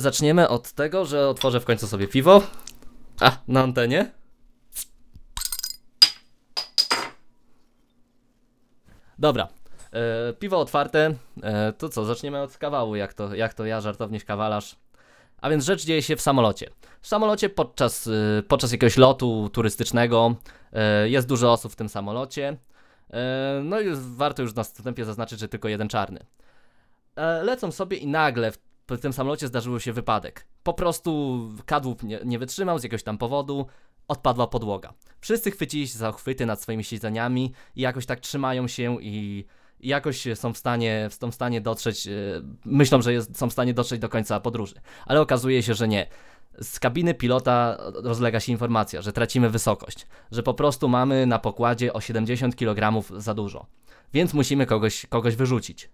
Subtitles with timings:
[0.00, 2.42] Zaczniemy od tego, że otworzę w końcu sobie piwo.
[3.20, 4.10] A, na antenie.
[9.18, 9.48] Dobra.
[9.92, 11.14] E, piwo otwarte.
[11.42, 14.76] E, to co, zaczniemy od kawału, jak to, jak to ja, żartowniś kawalarz.
[15.40, 16.70] A więc rzecz dzieje się w samolocie.
[17.00, 20.34] W samolocie podczas, y, podczas jakiegoś lotu turystycznego
[20.72, 22.56] e, jest dużo osób w tym samolocie.
[23.10, 26.26] E, no i warto już na wstępie zaznaczyć, że tylko jeden czarny.
[27.16, 28.58] E, lecą sobie i nagle w,
[28.96, 30.46] w tym samolocie zdarzył się wypadek.
[30.62, 33.66] Po prostu kadłub nie, nie wytrzymał z jakiegoś tam powodu,
[34.08, 34.92] odpadła podłoga.
[35.20, 39.44] Wszyscy chwycili się za chwyty nad swoimi siedzeniami i jakoś tak trzymają się i
[39.80, 42.10] jakoś są w stanie, są w stanie dotrzeć, e,
[42.64, 44.74] myślą, że jest, są w stanie dotrzeć do końca podróży.
[45.06, 46.06] Ale okazuje się, że nie.
[46.62, 51.92] Z kabiny pilota rozlega się informacja, że tracimy wysokość, że po prostu mamy na pokładzie
[51.92, 53.66] o 70 kg za dużo,
[54.12, 55.88] więc musimy kogoś, kogoś wyrzucić.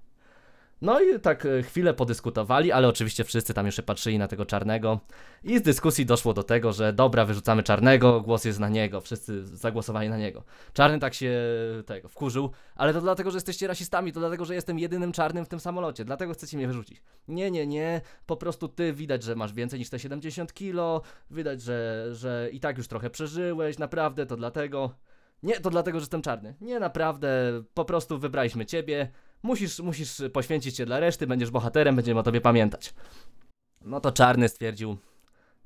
[0.83, 5.01] No i tak e, chwilę podyskutowali, ale oczywiście wszyscy tam jeszcze patrzyli na tego czarnego
[5.45, 9.46] i z dyskusji doszło do tego, że dobra, wyrzucamy czarnego, głos jest na niego, wszyscy
[9.46, 10.45] zagłosowali na niego.
[10.73, 11.35] Czarny tak się
[11.87, 15.49] tego wkurzył, ale to dlatego, że jesteście rasistami, to dlatego, że jestem jedynym czarnym w
[15.49, 17.02] tym samolocie, dlatego chcecie mnie wyrzucić.
[17.29, 21.63] Nie, nie, nie, po prostu ty widać, że masz więcej niż te 70 kilo, widać,
[21.63, 24.90] że, że i tak już trochę przeżyłeś, naprawdę, to dlatego.
[25.43, 26.55] Nie, to dlatego, że jestem czarny.
[26.61, 29.11] Nie, naprawdę, po prostu wybraliśmy ciebie.
[29.42, 32.95] Musisz, musisz poświęcić się dla reszty, będziesz bohaterem, będziemy o tobie pamiętać.
[33.80, 34.96] No to czarny stwierdził: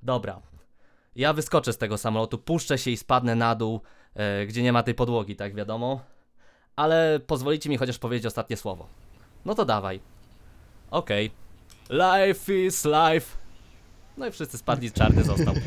[0.02, 0.42] Dobra,
[1.16, 3.80] ja wyskoczę z tego samolotu, puszczę się i spadnę na dół,
[4.14, 6.00] e, gdzie nie ma tej podłogi, tak wiadomo.
[6.76, 8.88] Ale pozwolicie mi chociaż powiedzieć ostatnie słowo.
[9.44, 10.00] No to dawaj.
[10.90, 11.30] Okej.
[11.90, 13.36] Life is life.
[14.16, 15.54] No i wszyscy spadli, czarny został.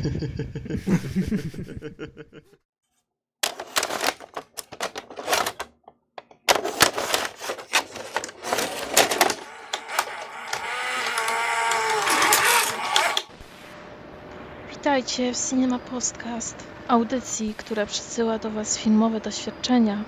[14.93, 20.03] Witajcie w Cinema Podcast, audycji, która przysyła do Was filmowe doświadczenia.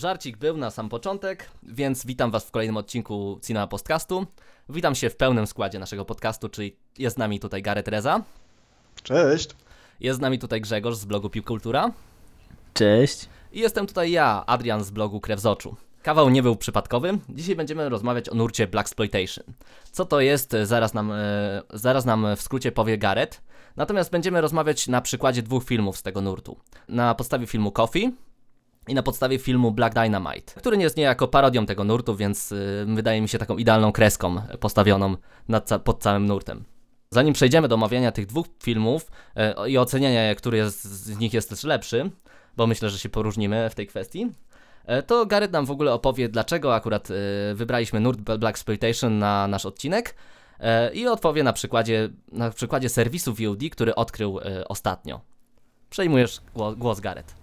[0.00, 4.26] Żarcik był na sam początek, więc witam Was w kolejnym odcinku Cinema Podcastu.
[4.68, 8.22] Witam się w pełnym składzie naszego podcastu, czyli jest z nami tutaj Gareth Reza,
[9.02, 9.50] Cześć.
[10.00, 11.90] jest z nami tutaj Grzegorz z blogu Pił Kultura
[12.74, 13.28] Cześć.
[13.52, 15.76] i jestem tutaj ja, Adrian z blogu Krew z Oczu.
[16.02, 17.18] Kawał nie był przypadkowy.
[17.28, 19.44] Dzisiaj będziemy rozmawiać o nurcie Blaxploitation.
[19.92, 23.42] Co to jest, zaraz nam, e, zaraz nam w skrócie powie Gareth.
[23.76, 26.56] Natomiast będziemy rozmawiać na przykładzie dwóch filmów z tego nurtu.
[26.88, 28.12] Na podstawie filmu Coffee
[28.88, 32.84] i na podstawie filmu Black Dynamite, który nie jest niejako parodią tego nurtu, więc y,
[32.88, 35.16] wydaje mi się taką idealną kreską postawioną
[35.64, 36.64] ca- pod całym nurtem.
[37.10, 41.48] Zanim przejdziemy do omawiania tych dwóch filmów e, i oceniania, który jest, z nich jest
[41.48, 42.10] też lepszy,
[42.56, 44.32] bo myślę, że się poróżnimy w tej kwestii,
[44.86, 47.08] e, to Gareth nam w ogóle opowie, dlaczego akurat
[47.54, 50.14] wybraliśmy nurt Black Exploitation na nasz odcinek
[50.94, 55.20] i odpowie na przykładzie, na przykładzie serwisu VOD, który odkrył ostatnio.
[55.90, 56.40] Przejmujesz
[56.76, 57.39] głos Gareth.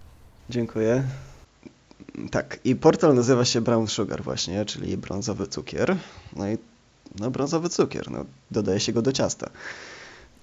[0.50, 1.04] Dziękuję.
[2.30, 5.96] Tak, i portal nazywa się Brown Sugar właśnie, czyli brązowy cukier.
[6.36, 6.58] No i
[7.20, 9.50] no brązowy cukier, no dodaje się go do ciasta.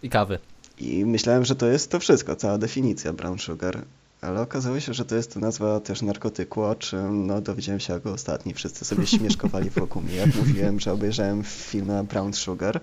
[0.03, 0.39] I kawy.
[0.79, 3.81] I myślałem, że to jest to wszystko, cała definicja Brown Sugar.
[4.21, 8.11] Ale okazało się, że to jest nazwa też narkotyku, o czym no, dowiedziałem się jako
[8.11, 8.53] ostatni.
[8.53, 12.81] Wszyscy sobie śmieszkowali wokół mnie, jak mówiłem, że obejrzałem film na Brown Sugar.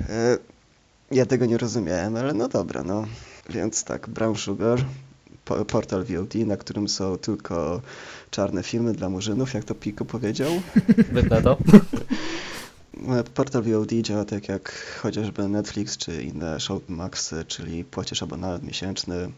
[0.00, 0.38] E,
[1.10, 3.04] Ja tego nie rozumiałem, ale no dobra, no.
[3.50, 4.84] Więc tak, Brown Sugar,
[5.44, 7.82] portal VOD, na którym są tylko
[8.30, 10.50] czarne filmy dla murzynów, jak to Pico powiedział.
[11.12, 11.56] Wytnę to.
[13.34, 14.72] Portal VOD działa tak jak
[15.02, 19.30] chociażby Netflix czy inne Showmaxy, czyli płacisz abonament miesięczny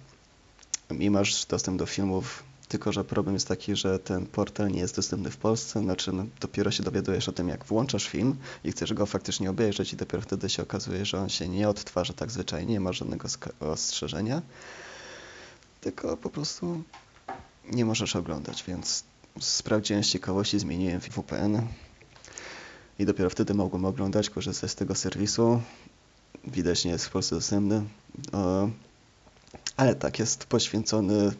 [0.90, 4.96] i masz dostęp do filmów, tylko że problem jest taki, że ten portal nie jest
[4.96, 8.94] dostępny w Polsce, znaczy no, dopiero się dowiadujesz o tym, jak włączasz film i chcesz
[8.94, 12.72] go faktycznie obejrzeć i dopiero wtedy się okazuje, że on się nie odtwarza tak zwyczajnie,
[12.72, 13.28] nie ma żadnego
[13.60, 14.42] ostrzeżenia,
[15.86, 16.82] tylko po prostu
[17.72, 19.04] nie możesz oglądać, więc
[19.40, 21.62] sprawdziłem z ciekawości, zmieniłem VPN,
[22.98, 25.62] i dopiero wtedy mogłem oglądać, korzystać z tego serwisu.
[26.44, 27.82] Widać nie jest w Polsce dostępny.
[29.76, 31.32] Ale tak, jest poświęcony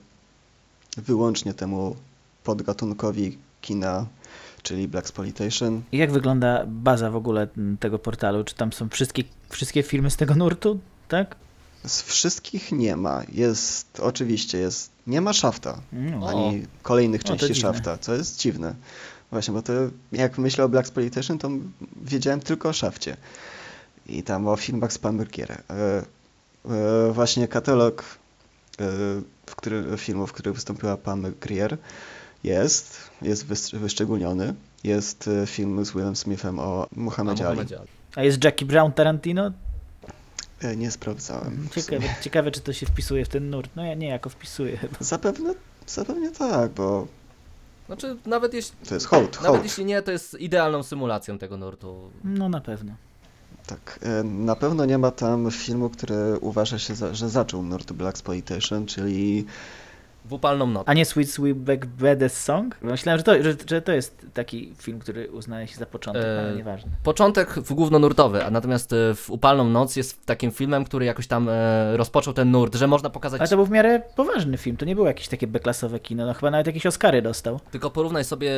[0.96, 1.96] wyłącznie temu
[2.44, 4.06] podgatunkowi kina,
[4.62, 5.82] czyli Blaxploitation.
[5.92, 7.49] I Jak wygląda baza w ogóle
[7.81, 8.44] tego portalu?
[8.44, 10.78] Czy tam są wszystkie, wszystkie filmy z tego nurtu?
[11.08, 11.37] Tak?
[11.87, 13.23] Z wszystkich nie ma.
[13.33, 16.29] Jest, oczywiście jest, nie ma Shafta, No.
[16.29, 17.61] ani kolejnych to części.
[17.61, 18.75] Shafta, co jest dziwne.
[19.31, 19.73] Właśnie, bo to
[20.12, 21.50] jak myślę o Black Exploitation, to
[22.03, 23.17] wiedziałem tylko o Shafcie.
[24.06, 25.56] I tam o filmach z Pambergiera.
[25.71, 26.03] E,
[26.71, 28.05] e, właśnie katalog e,
[29.47, 31.79] w który, filmów, w których wystąpiła Pam Grier
[32.44, 34.55] jest, jest wys- wyszczególniony.
[34.85, 36.87] Jest film z Willem Smithem o.
[36.97, 37.61] Mohamedzie Ali.
[38.17, 39.50] A jest Jackie Brown Tarantino?
[40.76, 41.68] Nie sprawdzałem.
[41.74, 43.70] Ciekawe, ciekawe, czy to się wpisuje w ten nurt.
[43.76, 44.96] No ja nie, jako wpisuję chyba.
[45.00, 45.54] Zapewne,
[45.86, 47.06] zapewne tak, bo
[47.86, 49.62] Znaczy, nawet jeśli, to jest hołd, nawet hołd.
[49.64, 52.10] jeśli nie, to jest idealną symulacją tego nurtu.
[52.24, 52.92] No na pewno.
[53.66, 57.92] Tak, e, na pewno nie ma tam filmu, który uważa się, za, że zaczął nurt
[57.92, 59.44] Black Exploitation, czyli
[60.28, 60.88] W upalną noc.
[60.88, 62.76] A nie Sweet Sweetback Badass Song?
[62.82, 66.50] Myślałem, że to, że, że to jest taki film, który uznaje się za początek, ale
[66.50, 66.90] Eee, nieważne.
[67.02, 71.49] Początek w głównonurtowy, a natomiast e, w Upalną Noc jest takim filmem, który jakoś tam
[71.49, 73.40] e, rozpoczął ten nurt, że można pokazać...
[73.40, 76.34] Ale to był w miarę poważny film, to nie było jakieś takie beklasowe kino, no
[76.34, 77.61] chyba nawet jakieś Oscary dostał.
[77.70, 78.52] Tylko porównaj sobie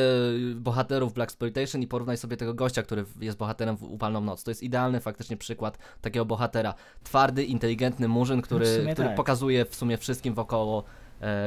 [0.55, 4.43] bohaterów Black Exploitation i porównaj sobie tego gościa, który jest bohaterem w Upalną Noc.
[4.43, 6.73] To jest idealny faktycznie przykład takiego bohatera.
[7.03, 9.17] Twardy, inteligentny murzyn, No w który, sumie który tak.
[9.17, 10.83] pokazuje w sumie wszystkim wokoło, e,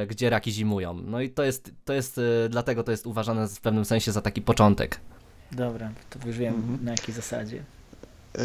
[0.07, 0.93] gdzie raki zimują.
[0.93, 4.21] No i to jest, to jest e, dlatego to jest uważane w pewnym sensie za
[4.21, 4.99] taki początek.
[5.51, 6.85] Dobra, to już wiem Mhm.
[6.85, 7.63] na jakiej zasadzie.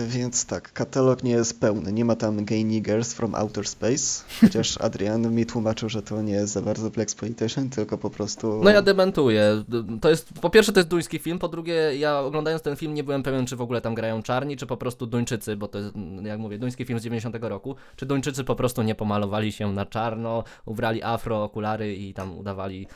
[0.07, 1.93] Więc tak, katalog nie jest pełny.
[1.93, 6.33] Nie ma tam Gay Niggers from Outer Space, chociaż Adrian mi tłumaczył, że to nie
[6.33, 8.61] jest za bardzo Black Exploitation, tylko po prostu...
[8.65, 9.65] No ja dementuję.
[10.01, 13.05] To jest, po pierwsze to jest duński film, po drugie ja oglądając ten film nie
[13.05, 15.95] byłem pewien, czy w ogóle tam grają czarni, czy po prostu Duńczycy, bo to jest,
[16.23, 19.87] jak mówię, duński film z 90 roku, czy Duńczycy po prostu nie pomalowali się na
[19.87, 22.87] czarno, ubrali afro, okulary i tam udawali...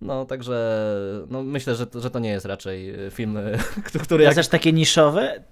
[0.00, 0.84] No, także
[1.30, 3.58] no, myślę, że to, że to nie jest raczej e, film, e,
[4.04, 4.30] który Jak...
[4.30, 4.34] jak...
[4.36, 5.44] Też takie niszowe?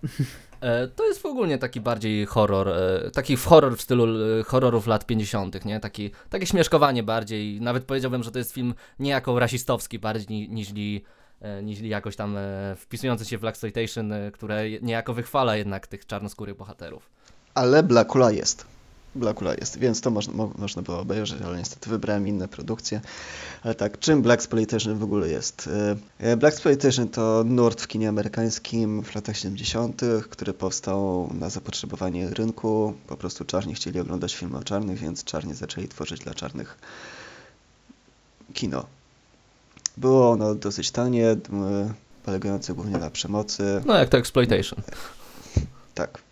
[0.60, 2.70] E, To jest w ogóle taki bardziej horror,
[3.12, 4.06] taki w horror w stylu
[4.44, 5.80] horrorów lat 50., nie?
[5.80, 7.60] Taki, takie śmieszkowanie bardziej.
[7.60, 11.04] Nawet powiedziałbym, że to jest film niejako rasistowski bardziej ni- niźli,
[11.40, 12.36] e, niźli jakoś tam
[12.76, 17.10] wpisujący się w Blaxploitation, e, które niejako wychwala jednak tych czarnoskórych bohaterów.
[17.54, 18.75] Ale Blackula jest.
[19.16, 23.00] Blackula jest, więc to można, mo, można było obejrzeć, ale niestety wybrałem inne produkcje.
[23.62, 25.70] Ale tak, czym Black Exploitation w ogóle jest?
[26.18, 32.30] E, Black Exploitation to nurt w kinie amerykańskim w latach 70., który powstał na zapotrzebowanie
[32.30, 32.94] rynku.
[33.06, 36.78] Po prostu czarni chcieli oglądać filmy o czarnych, więc czarni zaczęli tworzyć dla czarnych
[38.54, 38.86] kino.
[39.96, 41.36] Było ono dosyć tanie,
[42.24, 43.82] polegające głównie na przemocy.
[43.86, 44.82] No jak to Exploitation.
[45.94, 46.25] Tak.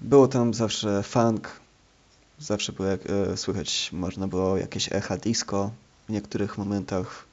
[0.00, 1.60] Było tam zawsze funk,
[2.38, 5.70] zawsze było jak, e, słychać, można było jakieś echa disco
[6.08, 7.24] w niektórych momentach,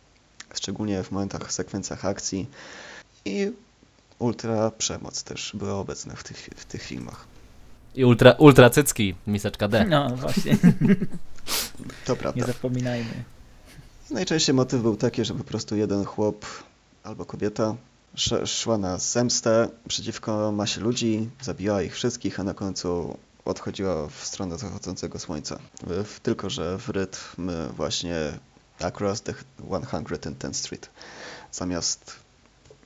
[0.53, 2.47] szczególnie w momentach, sekwencjach akcji
[3.25, 3.51] i
[4.19, 7.25] ultra przemoc też była obecna w tych, w tych filmach.
[7.95, 9.85] I ultra, ultra cycki, miseczka D.
[9.85, 10.57] No właśnie,
[12.05, 12.45] To nie prawda.
[12.47, 13.23] zapominajmy.
[14.11, 16.45] Najczęściej motyw był taki, że po prostu jeden chłop
[17.03, 17.75] albo kobieta
[18.15, 24.25] sz- szła na zemstę przeciwko masie ludzi, zabijała ich wszystkich, a na końcu odchodziła w
[24.25, 25.59] stronę zachodzącego słońca.
[26.23, 28.15] Tylko, że w rytm właśnie
[28.79, 29.33] Across the
[29.69, 30.89] 110th Street,
[31.51, 32.15] zamiast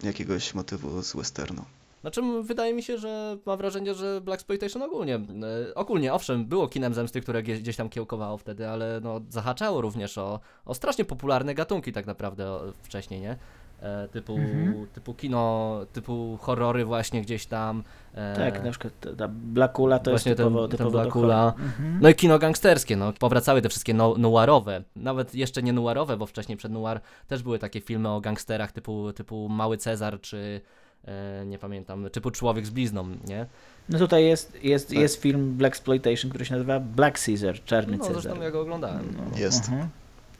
[0.03, 1.65] jakiegoś motywu z westernu.
[2.01, 6.45] Znaczy, m, wydaje mi się, że mam wrażenie, że Black Exploitation ogólnie, e, ogólnie, owszem,
[6.45, 11.05] było kinem zemsty, które gdzieś, tam kiełkowało wtedy, ale no, zahaczało również o, o strasznie
[11.05, 13.37] popularne gatunki tak naprawdę wcześniej, nie?
[13.81, 14.87] E, typu, Mhm.
[14.93, 17.83] typu kino, typu horrory właśnie gdzieś tam.
[18.13, 21.53] E, Tak, na przykład ta- Blackula to Właśnie jest ten- typowo, ten typowo do Blackula.
[21.59, 21.99] Mhm.
[22.01, 23.13] No i kino gangsterskie, no.
[23.19, 24.83] Powracały te wszystkie no, noirowe.
[24.95, 29.13] Nawet jeszcze nie noirowe, bo wcześniej przed noir też były takie filmy o gangsterach typu,
[29.13, 30.61] typu Mały Cezar, czy
[31.05, 33.45] e, nie pamiętam, typu Człowiek z blizną, nie?
[33.89, 34.97] No tutaj jest, jest, Tak.
[34.97, 38.21] jest film Black Exploitation, który się nazywa Black Caesar, Czarny No Cezar.
[38.21, 39.13] zresztą ja go oglądałem.
[39.31, 39.69] No, Jest.
[39.69, 39.89] mhm.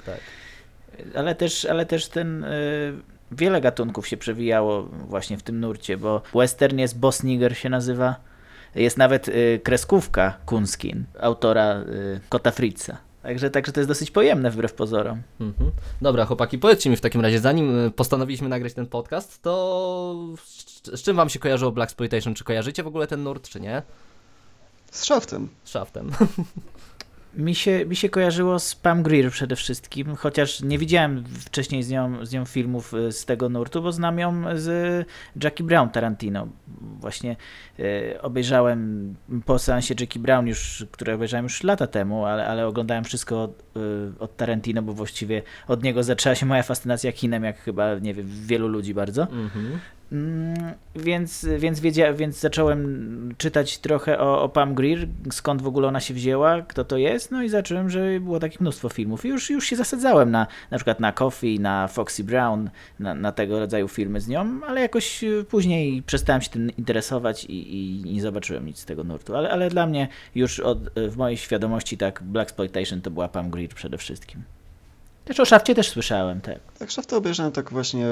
[0.06, 0.18] Tak.
[1.16, 2.44] Ale też, ale też ten.
[2.44, 2.48] Y,
[3.32, 8.16] wiele gatunków się przewijało właśnie w tym nurcie, bo western jest Boss Nigger się nazywa.
[8.76, 12.98] Jest nawet y, kreskówka Kunskin, autora y, Kota Fritza.
[13.28, 15.22] Także, także to jest dosyć pojemne wbrew pozorom.
[15.40, 15.72] Mhm.
[16.02, 20.16] Dobra, chłopaki, powiedzcie mi w takim razie, zanim e, postanowiliśmy nagrać ten podcast, to
[20.94, 22.34] z, czym wam się kojarzyło Black Exploitation?
[22.34, 23.82] Czy kojarzycie w ogóle ten nurt, czy nie?
[24.92, 25.50] Z szaftem.
[25.64, 26.12] Z Shaftem.
[27.34, 31.90] Mi się, mi się kojarzyło z Pam Grier przede wszystkim, chociaż nie widziałem wcześniej z
[31.90, 35.08] nią, z nią filmów y, z tego nurtu, bo znam ją z
[35.44, 36.48] Jackie Brown Tarantino.
[37.00, 37.36] Właśnie
[37.80, 39.16] y, obejrzałem
[39.46, 43.64] po seansie Jackie Brown już, które obejrzałem już lata temu, ale, ale oglądałem wszystko od,
[43.78, 48.14] y, od Tarantino, bo właściwie od niego zaczęła się moja fascynacja kinem, jak chyba, nie
[48.14, 49.28] wiem, wielu ludzi bardzo.
[49.32, 49.80] Mm,
[50.96, 56.00] Więc, więc, wiedzia, więc zacząłem czytać trochę o, o Pam Grier, skąd w ogóle ona
[56.00, 59.26] się wzięła, kto to jest, no i zacząłem, że było takich mnóstwo filmów.
[59.26, 63.32] I już, już się zasadzałem na na przykład na Coffee, na Foxy Brown, na, na
[63.32, 68.14] tego rodzaju filmy z nią, ale jakoś y, później przestałem się tym interesować i, i
[68.14, 69.36] nie zobaczyłem nic z tego nurtu.
[69.36, 73.50] Ale, ale dla mnie już od, w mojej świadomości tak Black Exploitation to była Pam
[73.50, 74.57] Grier przede wszystkim.
[75.28, 76.60] Też o Szafcie też słyszałem, tak.
[76.80, 78.06] Tak, Szafta obejrzałem tak właśnie,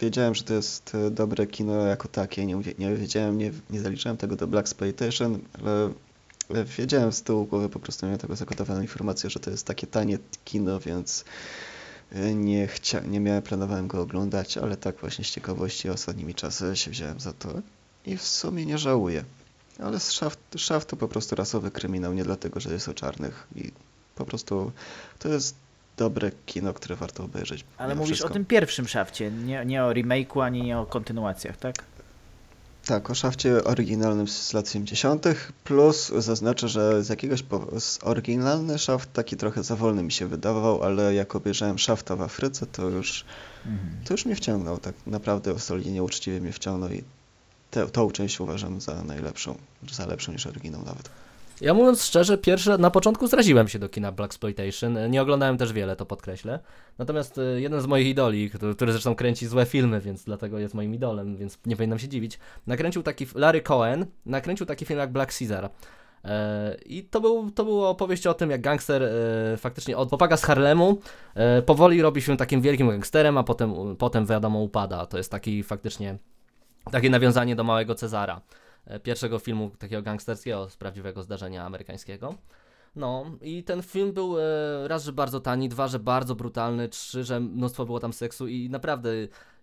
[0.00, 4.16] wiedziałem, że to jest e, dobre kino jako takie, nie, nie wiedziałem, nie, nie zaliczałem
[4.16, 5.90] tego do Black Exploitation, ale
[6.50, 9.86] ale wiedziałem z tyłu głowy, po prostu miałem taką zagotowaną informację, że to jest takie
[9.86, 11.24] tanie kino, więc
[12.12, 16.76] e, nie, chcia, nie miałem, planowałem go oglądać, ale tak właśnie z ciekawości ostatnimi czasy
[16.76, 17.48] się wziąłem za to
[18.06, 19.24] i w sumie nie żałuję.
[19.78, 23.72] Ale Szaft, Szaft to po prostu rasowy kryminał, nie dlatego, że jest o czarnych i
[24.14, 24.72] po prostu
[25.18, 25.54] to jest
[25.96, 27.64] dobre kino, które warto obejrzeć.
[27.78, 28.28] Ale mówisz wszystko.
[28.30, 31.74] o tym pierwszym Szafcie, nie, nie o remake'u, ani nie o kontynuacjach, tak?
[32.86, 35.26] Tak, o szafcie oryginalnym z lat 70.
[35.64, 40.82] Plus zaznaczę, że z jakiegoś powodu oryginalny szaft taki trochę za wolny mi się wydawał,
[40.82, 43.24] ale jak obejrzałem szafta w Afryce, to już,
[43.66, 44.04] Mhm.
[44.04, 44.78] to już mnie wciągnął.
[44.78, 47.04] Tak naprawdę solidnie, uczciwie mnie wciągnął i
[47.70, 49.58] te, tą część uważam za najlepszą,
[49.92, 51.10] za lepszą niż oryginał nawet.
[51.60, 55.10] Ja mówiąc szczerze, pierwsze, na początku zraziłem się do kina Black Exploitation.
[55.10, 56.60] Nie oglądałem też wiele, to podkreślę.
[56.98, 60.74] Natomiast y, jeden z moich idoli, który, który zresztą kręci złe filmy, więc dlatego jest
[60.74, 65.12] moim idolem, więc nie powinienem się dziwić, nakręcił taki, Larry Cohen, nakręcił taki film jak
[65.12, 65.70] Black Caesar.
[66.24, 70.42] E, I to, był, to była opowieść o tym, jak gangster e, faktycznie od z
[70.42, 70.98] Harlemu
[71.34, 75.06] e, powoli robi się takim wielkim gangsterem, a potem, potem wiadomo upada.
[75.06, 76.18] To jest taki faktycznie
[76.90, 78.65] takie nawiązanie do Małego Cezara e,
[79.02, 82.34] pierwszego filmu takiego gangsterskiego z prawdziwego zdarzenia amerykańskiego.
[82.96, 84.42] No i ten film był e,
[84.88, 88.70] raz, że bardzo tani, dwa, że bardzo brutalny, trzy, że mnóstwo było tam seksu i
[88.70, 89.10] naprawdę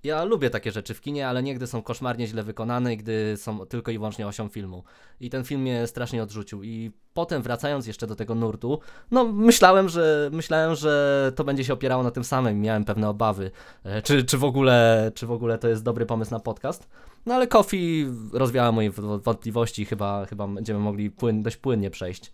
[0.04, 3.38] ja lubię takie rzeczy w kinie, ale nie gdy są koszmarnie źle wykonane i gdy
[3.38, 4.84] są tylko i wyłącznie osią filmu.
[5.20, 8.80] I ten film mnie strasznie odrzucił i potem wracając jeszcze do tego nurtu,
[9.12, 13.52] no myślałem, że myślałem, że to będzie się opierało na tym samym, miałem pewne obawy,
[13.84, 16.90] e, czy, czy, w ogóle, czy w ogóle to jest dobry pomysł na podcast.
[17.26, 18.92] No ale Kofi rozwiała moje
[19.24, 22.32] wątpliwości, chyba, chyba będziemy mogli płyn, dość płynnie przejść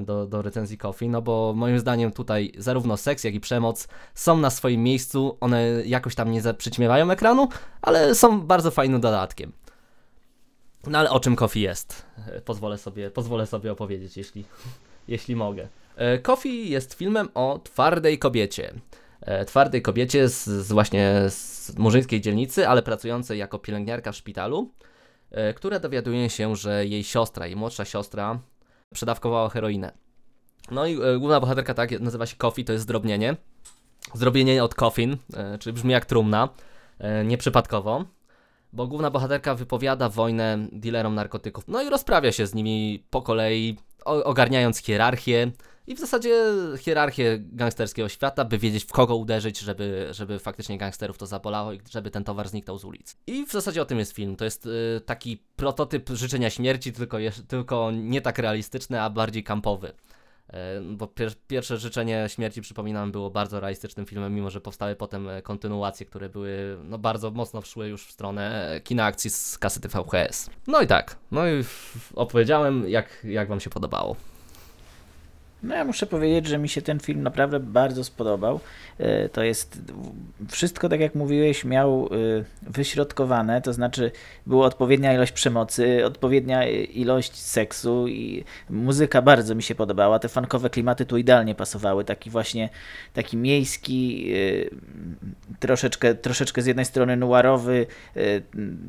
[0.00, 4.38] do, do recenzji Kofi, no bo moim zdaniem tutaj zarówno seks, jak i przemoc są
[4.38, 7.48] na swoim miejscu, one jakoś tam nie przyćmiewają ekranu,
[7.82, 9.52] ale są bardzo fajnym dodatkiem.
[10.86, 12.06] No ale o czym Kofi jest?
[12.26, 14.44] E, Pozwolę sobie, pozwolę sobie opowiedzieć, jeśli,
[15.08, 15.68] jeśli mogę.
[15.96, 18.74] E, Kofi jest filmem o twardej kobiecie.
[19.20, 24.70] E, Twardej kobiecie z, z właśnie z murzyńskiej dzielnicy, ale pracującej jako pielęgniarka w szpitalu,
[25.30, 28.38] e, która dowiaduje się, że jej siostra, jej młodsza siostra
[28.94, 29.92] przedawkowała heroinę.
[30.70, 33.36] No i e, główna bohaterka tak nazywa się Kofi, to jest zdrobnienie.
[34.14, 36.48] Zdrobnienie od coffin, e, czyli brzmi jak trumna,
[36.98, 38.04] e, nieprzypadkowo,
[38.72, 41.64] bo główna bohaterka wypowiada wojnę dealerom narkotyków.
[41.68, 45.52] No i rozprawia się z nimi po kolei, ogarniając hierarchię
[45.86, 46.44] i w zasadzie
[46.78, 51.80] hierarchię gangsterskiego świata, by wiedzieć w kogo uderzyć, żeby, żeby faktycznie gangsterów to zabolało i
[51.90, 53.16] żeby ten towar zniknął z ulic.
[53.26, 54.36] I w zasadzie o tym jest film.
[54.36, 59.92] To jest y, taki prototyp życzenia śmierci, tylko, tylko nie tak realistyczny, a bardziej kampowy.
[60.48, 65.28] E, Bo pier pierwsze życzenie śmierci, przypominam, było bardzo realistycznym filmem, mimo że powstały potem
[65.28, 69.58] e, kontynuacje, które były no, bardzo mocno wszły już w stronę e, kina akcji z
[69.58, 70.50] kasety VHS.
[70.66, 71.64] No i tak, no i
[72.14, 74.16] opowiedziałem, jak, jak wam się podobało.
[75.64, 78.60] No ja muszę powiedzieć, że mi się ten film naprawdę bardzo spodobał.
[78.98, 79.78] E, To jest
[80.50, 82.08] wszystko, tak jak mówiłeś, miał e,
[82.62, 84.10] wyśrodkowane, to znaczy
[84.46, 90.18] była odpowiednia ilość przemocy, odpowiednia ilość seksu i muzyka bardzo mi się podobała.
[90.18, 92.04] Te funkowe klimaty tu idealnie pasowały.
[92.04, 92.68] Taki właśnie,
[93.12, 98.20] taki miejski, e, troszeczkę, troszeczkę z jednej strony noirowy, e,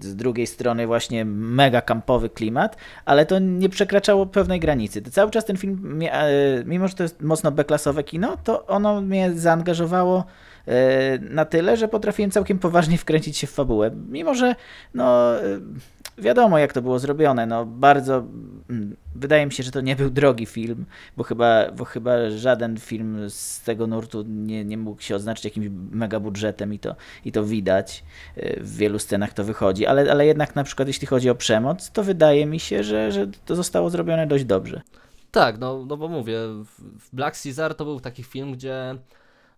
[0.01, 5.01] z drugiej strony właśnie mega kampowy klimat, ale to nie przekraczało pewnej granicy.
[5.01, 9.33] Cały czas ten film, e, mimo że to jest mocno beklasowe kino, to ono mnie
[9.33, 10.25] zaangażowało
[10.67, 13.91] e, na tyle, że potrafiłem całkiem poważnie wkręcić się w fabułę.
[14.09, 14.55] Mimo, że
[14.93, 15.59] no, e,
[16.17, 18.23] wiadomo jak to było zrobione, no bardzo
[18.69, 20.85] mm, wydaje mi się, że to nie był drogi film,
[21.17, 25.67] bo chyba, bo chyba żaden film z tego nurtu nie, nie mógł się odznaczyć jakimś
[25.91, 26.95] mega budżetem i to,
[27.25, 28.03] i to widać.
[28.37, 31.91] E, W wielu scenach to wychodzi, ale, ale jednak na przykład jeśli chodzi o przemoc,
[31.91, 34.81] to wydaje mi się, że, że to zostało zrobione dość dobrze.
[35.35, 38.95] Tak, no, no bo mówię, w- Black Caesar to był taki film, gdzie,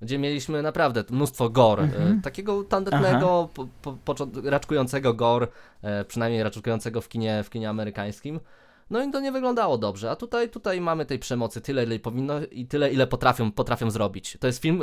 [0.01, 2.17] gdzie mieliśmy naprawdę mnóstwo gore, Mhm.
[2.19, 5.47] e, takiego tandetnego, po, po, począ- raczkującego gore,
[5.81, 8.39] e, przynajmniej raczkującego w kinie, w kinie amerykańskim.
[8.89, 12.33] No i to nie wyglądało dobrze, a tutaj, tutaj mamy tej przemocy tyle, ile powinno
[12.51, 14.37] i tyle, ile potrafią, potrafią zrobić.
[14.39, 14.81] To jest film,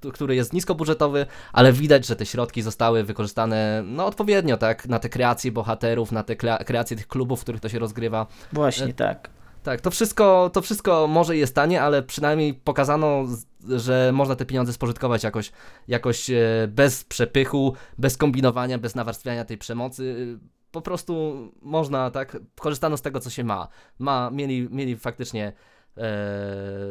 [0.00, 4.98] k- który jest niskobudżetowy, ale widać, że te środki zostały wykorzystane no, odpowiednio, tak, na
[4.98, 8.26] te kreacje bohaterów, na te krea- kreacje tych klubów, w których to się rozgrywa.
[8.52, 9.30] Właśnie E, tak.
[9.66, 13.24] Tak, to wszystko, to wszystko może jest tanie, ale przynajmniej pokazano,
[13.68, 15.52] że można te pieniądze spożytkować jakoś,
[15.88, 20.38] jakoś e, bez przepychu, bez kombinowania, bez nawarstwiania tej przemocy.
[20.70, 23.68] Po prostu można, tak, korzystano z tego, co się ma.
[23.98, 25.52] ma mieli, mieli faktycznie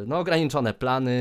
[0.08, 1.16] no, ograniczone plany,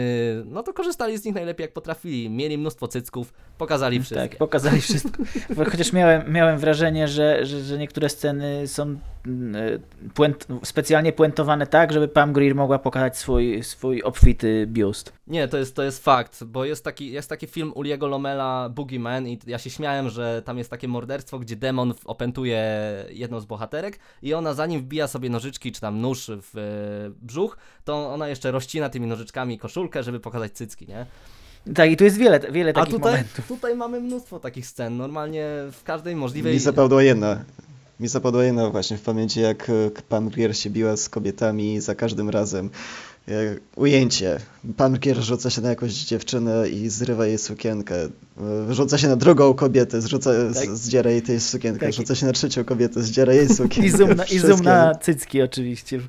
[0.46, 2.30] no to korzystali z nich najlepiej jak potrafili.
[2.30, 4.28] Mieli mnóstwo cycków, pokazali wszystkie.
[4.28, 5.22] Tak, pokazali wszystko.
[5.70, 8.82] Chociaż miałem, miałem wrażenie, że, że, że niektóre sceny są
[9.26, 15.12] mm, e, puent, specjalnie puentowane tak, żeby Pam Grier mogła pokazać swój, swój obfity biust.
[15.26, 19.28] Nie, to jest, to jest fakt, bo jest taki, jest taki film Uliego Lomela, Boogeyman
[19.28, 22.64] i ja się śmiałem, że tam jest takie morderstwo, gdzie demon opętuje
[23.10, 27.56] jedną z bohaterek i ona zanim wbija sobie nożyczki czy tam nóż w e, brzuch,
[27.84, 31.06] to ona jeszcze rozcina tymi nożyczkami koszulkę, żeby pokazać cycki, nie?
[31.74, 33.46] Tak, i tu jest wiele, wiele A takich tutaj, momentów.
[33.48, 36.52] tutaj mamy mnóstwo takich scen, normalnie w każdej możliwej...
[36.54, 37.44] Mi zapadła jedna.
[38.00, 39.72] Mi zapadła jedna właśnie w pamięci, jak e,
[40.08, 42.70] Pam Grier się biła z kobietami za każdym razem.
[43.26, 44.40] Jak ujęcie.
[44.76, 47.96] Pam Grier rzuca się na jakąś dziewczynę i zrywa jej sukienkę.
[48.68, 50.76] E, Rzuca się na drugą kobietę, zrzuca, Tak.
[50.76, 51.86] zdziera jej tej sukienkę.
[51.86, 51.94] Tak.
[51.94, 53.86] Rzuca się na trzecią kobietę, zdziera jej sukienkę.
[53.88, 56.00] I zoom, na, i zoom na cycki oczywiście.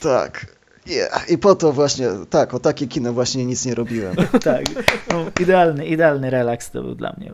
[0.00, 0.46] Tak.
[0.86, 1.30] Yeah.
[1.30, 4.16] I po to właśnie, tak, o takie kino właśnie nic nie robiłem.
[4.44, 4.64] Tak,
[5.10, 7.32] no, idealny, idealny relaks to był dla mnie.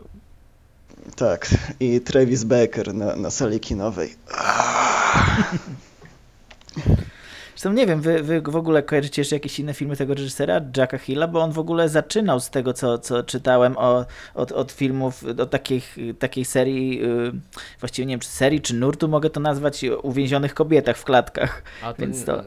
[1.15, 1.47] Tak.
[1.79, 4.15] I Travis Baker na, na sali kinowej.
[7.55, 10.97] Zresztą nie wiem, wy, wy w ogóle kojarzycie jeszcze jakieś inne filmy tego reżysera, Jacka
[10.97, 15.23] Hilla, bo on w ogóle zaczynał z tego, co, co czytałem o, od, od filmów,
[15.39, 17.31] od takich, takiej serii, y,
[17.79, 21.63] właściwie nie wiem, czy serii, czy nurtu mogę to nazwać, o uwięzionych kobietach w klatkach.
[21.83, 22.43] A to, więc to-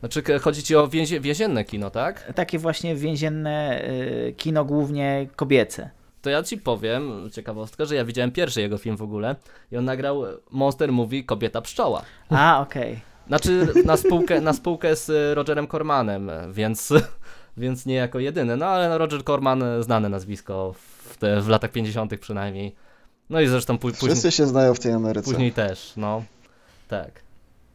[0.00, 2.32] Znaczy chodzi ci o więzie, więzienne kino, tak?
[2.34, 3.84] Takie właśnie więzienne
[4.28, 5.90] y, kino głównie kobiece.
[6.22, 9.36] To ja ci powiem, ciekawostka, że ja widziałem pierwszy jego film w ogóle
[9.72, 12.02] i on nagrał Monster Movie Kobieta Pszczoła.
[12.30, 13.00] A, okej.
[13.26, 16.92] Znaczy na spółkę, na spółkę z y, Rogerem Cormanem, więc,
[17.56, 18.56] więc nie jako jedyny.
[18.56, 20.74] No ale no, Roger Corman y, znane nazwisko
[21.08, 22.20] w, te, w latach 50.
[22.20, 22.74] przynajmniej.
[23.30, 25.30] No i zresztą pó- później, Wszyscy się znają w tej Ameryce.
[25.30, 26.22] później też, no.
[26.88, 27.10] Tak.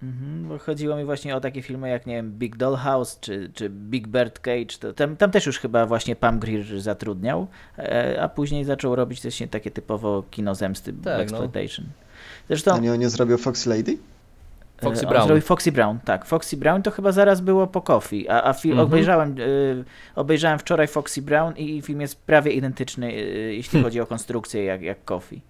[0.05, 3.69] Mhm, bo chodziło mi właśnie o takie filmy jak, nie wiem, Big Dollhouse czy, czy
[3.69, 4.77] Big Bird Cage.
[4.79, 9.21] To, tam, tam też już chyba właśnie Pam Grier zatrudniał, e, a później zaczął robić
[9.21, 11.23] właśnie takie typowo kino zemsty, Tak, no.
[11.23, 11.85] exploitation.
[11.85, 13.97] A Zresztą nie, on nie zrobił Foxy Lady?
[14.81, 15.27] Foxy e, on Brown.
[15.27, 16.25] zrobił Foxy Brown, tak.
[16.25, 18.87] Foxy Brown to chyba zaraz było po Coffee, a, a film, Mhm.
[18.87, 19.83] obejrzałem, y,
[20.15, 23.83] obejrzałem wczoraj Foxy Brown i film jest prawie identyczny, y, jeśli Hmm.
[23.83, 25.41] chodzi o konstrukcję, jak, jak Coffee.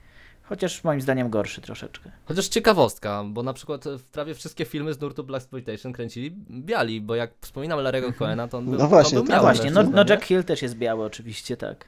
[0.50, 2.12] Chociaż moim zdaniem gorszy troszeczkę.
[2.26, 7.02] Chociaż ciekawostka, bo na przykład w prawie wszystkie filmy z nurtu Black Exploitation kręcili biali,
[7.02, 9.42] bo jak wspominam Larry'ego Coena, to on był, No właśnie, on był tak.
[9.42, 10.06] Biały właśnie, no, no?
[10.10, 11.88] Jack Hill też jest biały oczywiście, tak.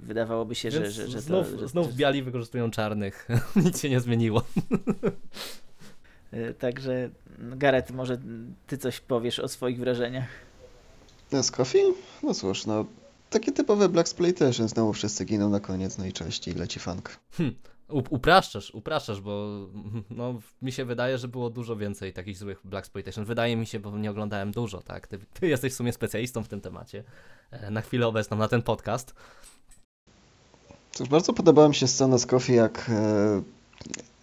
[0.00, 3.28] Wydawałoby się, że, Więc że, że, znów, to, że znów biali wykorzystują czarnych.
[3.64, 4.42] Nic się nie zmieniło.
[6.34, 8.18] Y, Także Gareth, może
[8.66, 10.28] ty coś powiesz o swoich wrażeniach.
[11.32, 11.82] No, z Coffee?
[12.22, 12.84] No cóż, no
[13.30, 17.16] takie typowe Black Exploitation, znowu wszyscy giną na koniec, no i cześć, i leci funk.
[17.88, 19.48] U, upraszczasz, upraszczasz, bo
[20.10, 23.24] no, mi się wydaje, że było dużo więcej takich złych Black Exploitation.
[23.24, 25.06] Wydaje mi się, bo nie oglądałem dużo, tak?
[25.06, 27.04] Ty, ty jesteś w sumie specjalistą w tym temacie.
[27.50, 29.14] e, Na chwilę obecną, na ten podcast.
[30.92, 33.42] Cóż, bardzo podobała mi się scena z Coffee, jak, e,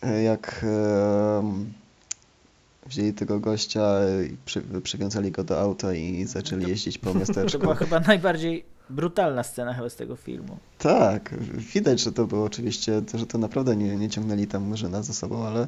[0.10, 0.66] e, jak
[2.86, 3.90] wzięli tego gościa
[4.32, 7.60] i przy, przywiązali go do auta i zaczęli jeździć po To miasteczku.
[7.60, 10.58] była chyba najbardziej brutalna scena chyba z tego filmu.
[10.80, 11.36] Tak,
[11.74, 15.44] widać, że to było oczywiście, że to naprawdę nie, nie ciągnęli tam murzyna ze sobą,
[15.48, 15.64] ale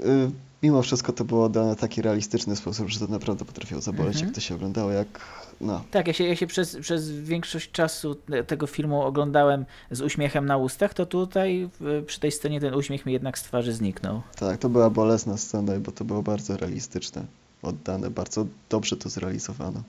[0.00, 0.30] y,
[0.62, 4.26] mimo wszystko to było dane w taki realistyczny sposób, że to naprawdę potrafiło zaboleć, Mhm.
[4.26, 5.20] jak to się oglądało, jak
[5.60, 5.84] no.
[5.90, 10.46] Tak, ja się, ja się przez, przez większość czasu te- tego filmu oglądałem z uśmiechem
[10.46, 11.70] na ustach, to tutaj
[12.06, 14.22] przy tej scenie ten uśmiech mi jednak z twarzy zniknął.
[14.38, 17.24] Tak, to była bolesna scena, bo to było bardzo realistyczne,
[17.62, 19.82] oddane, bardzo dobrze to zrealizowano.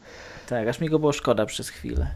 [0.47, 2.12] Tak, aż mi go było szkoda przez chwilę.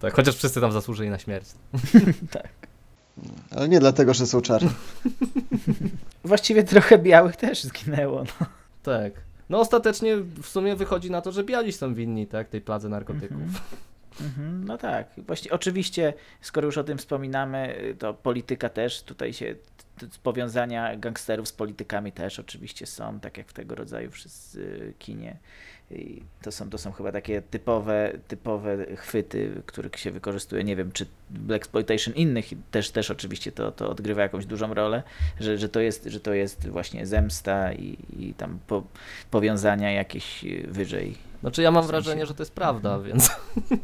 [0.00, 1.46] Tak, chociaż wszyscy tam zasłużyli na śmierć.
[2.30, 2.48] tak.
[3.50, 4.70] Ale nie dlatego, że są czarni.
[6.24, 8.24] Właściwie trochę białych też zginęło.
[8.24, 8.46] No.
[8.82, 9.12] Tak.
[9.48, 12.48] No ostatecznie w sumie wychodzi na to, że biali są winni, tak?
[12.48, 13.32] Tej pladze narkotyków.
[13.32, 13.60] Mhm.
[14.20, 15.06] Mhm, no tak.
[15.16, 19.54] Właśnie, oczywiście, skoro już o tym wspominamy, to polityka też, tutaj się
[20.22, 25.36] powiązania gangsterów z politykami też oczywiście są, tak jak w tego rodzaju wszyscy kinie.
[25.90, 30.64] I to są, to są chyba takie typowe, typowe chwyty, których się wykorzystuje.
[30.64, 35.02] Nie wiem, czy Black Exploitation innych też, też oczywiście to, to odgrywa jakąś dużą rolę,
[35.40, 38.82] że, że, to, jest, że to jest właśnie zemsta i, i tam po,
[39.30, 43.30] powiązania jakieś wyżej Znaczy ja mam wrażenie, że to jest prawda, więc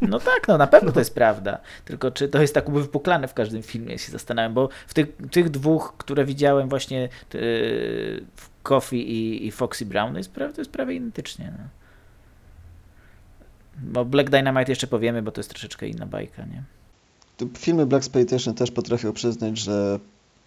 [0.01, 1.59] no tak, no na pewno to jest prawda.
[1.85, 5.51] Tylko czy to jest tak wypuklane w każdym filmie, się zastanawiam, bo w tych, tych
[5.51, 7.09] dwóch, które widziałem właśnie yy,
[8.37, 11.53] w Coffee i, i Foxy Brown, to jest, prawie, to jest prawie identycznie.
[11.59, 11.65] No.
[13.83, 16.63] Bo Black Dynamite jeszcze powiemy, bo to jest troszeczkę inna bajka, nie?
[17.59, 19.99] Filmy Black Exploitation też potrafią przyznać, że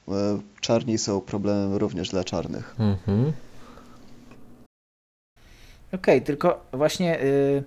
[0.08, 2.76] e, czarni są problemem również dla czarnych.
[2.80, 3.34] Mhm.
[5.96, 7.64] Okej, tylko właśnie y,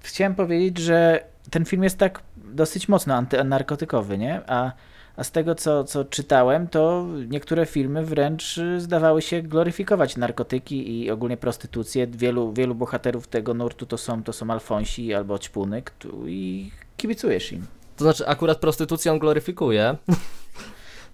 [0.00, 4.40] chciałem powiedzieć, że ten film jest tak dosyć mocno antynarkotykowy, nie?
[4.46, 4.72] A,
[5.16, 11.10] a z tego, co, co czytałem, to niektóre filmy wręcz zdawały się gloryfikować narkotyki i
[11.10, 12.06] ogólnie prostytucję.
[12.06, 15.82] Wielu, wielu bohaterów tego nurtu to są, to są Alfonsi albo Ćpuny
[16.26, 17.66] i kibicujesz im.
[17.96, 19.96] To znaczy akurat prostytucję on gloryfikuje.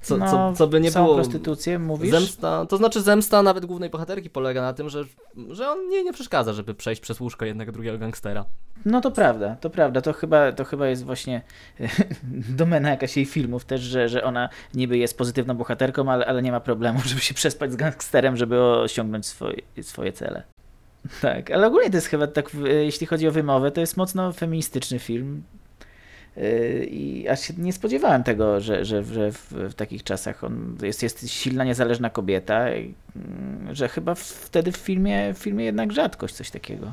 [0.04, 1.14] Co, no, co, co by nie było.
[1.14, 2.10] prostytucję, mówisz?
[2.10, 5.04] Zemsta, to znaczy zemsta nawet głównej bohaterki polega na tym, że,
[5.50, 8.44] że on nie, nie przeszkadza, żeby przejść przez łóżko jednego drugiego gangstera.
[8.84, 10.00] No to prawda, to prawda.
[10.00, 11.42] To chyba, to chyba jest właśnie
[12.60, 16.52] domena jakaś jej filmów też, że, że ona niby jest pozytywną bohaterką, ale, ale nie
[16.52, 20.42] ma problemu, żeby się przespać z gangsterem, żeby osiągnąć swoje, swoje cele.
[21.22, 24.98] Tak, ale ogólnie to jest chyba tak, jeśli chodzi o wymowę, to jest mocno feministyczny
[24.98, 25.42] film.
[26.90, 31.02] I aż się nie spodziewałem tego, że, że, że w, w takich czasach on jest,
[31.02, 36.50] jest silna, niezależna kobieta, mm, że chyba wtedy w filmie, w filmie jednak rzadkość coś
[36.50, 36.90] takiego.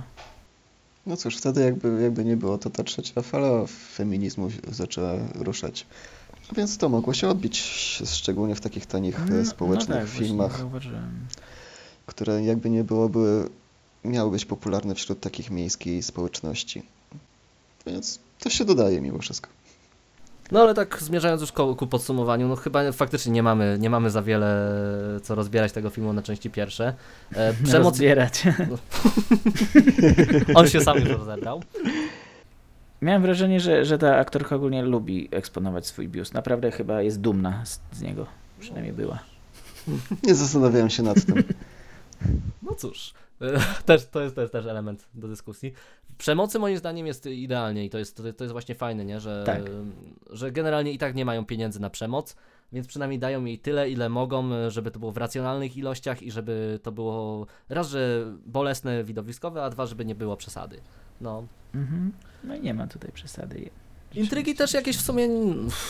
[1.06, 5.86] No cóż, wtedy jakby, jakby nie było, to ta trzecia fala feminizmu zaczęła ruszać.
[6.56, 7.60] Więc to mogło się odbić,
[8.06, 10.66] szczególnie w takich tanich e, No- społecznych no tak, filmach,
[12.06, 13.50] które jakby nie było, były,
[14.04, 16.84] miały być popularne wśród takich miejskiej społeczności.
[17.86, 19.50] Więc to się dodaje mimo wszystko.
[20.52, 24.10] No ale tak zmierzając już ku, ku podsumowaniu, no chyba faktycznie nie mamy, nie mamy
[24.10, 24.80] za wiele
[25.24, 26.94] co rozbierać tego filmu na części pierwsze.
[27.34, 28.44] E, przemoc, Rozbierać.
[30.56, 31.63] on się sam już rozebrał.
[33.02, 36.34] Miałem wrażenie, że, że ta aktorka ogólnie lubi eksponować swój biust.
[36.34, 38.26] Naprawdę chyba jest dumna z, z niego.
[38.60, 39.20] Przynajmniej była.
[40.24, 41.44] Nie zastanawiałem się nad tym.
[42.63, 43.21] No cóż, e,
[43.86, 45.74] też, to, jest, to jest też element do dyskusji.
[46.18, 49.20] Przemocy moim zdaniem jest idealnie i to jest, to, jest właśnie fajne, nie?
[49.20, 49.62] Że, Tak.
[50.30, 52.36] że generalnie i tak nie mają pieniędzy na przemoc,
[52.72, 56.80] więc przynajmniej dają jej tyle, ile mogą, żeby to było w racjonalnych ilościach i żeby
[56.84, 60.82] to było raz, że bolesne, widowiskowe, a dwa, żeby nie było przesady.
[61.22, 61.44] No.
[61.76, 62.12] Mhm.
[62.44, 63.70] No i nie ma tutaj przesady.
[64.16, 65.28] Intrygi też jakieś w sumie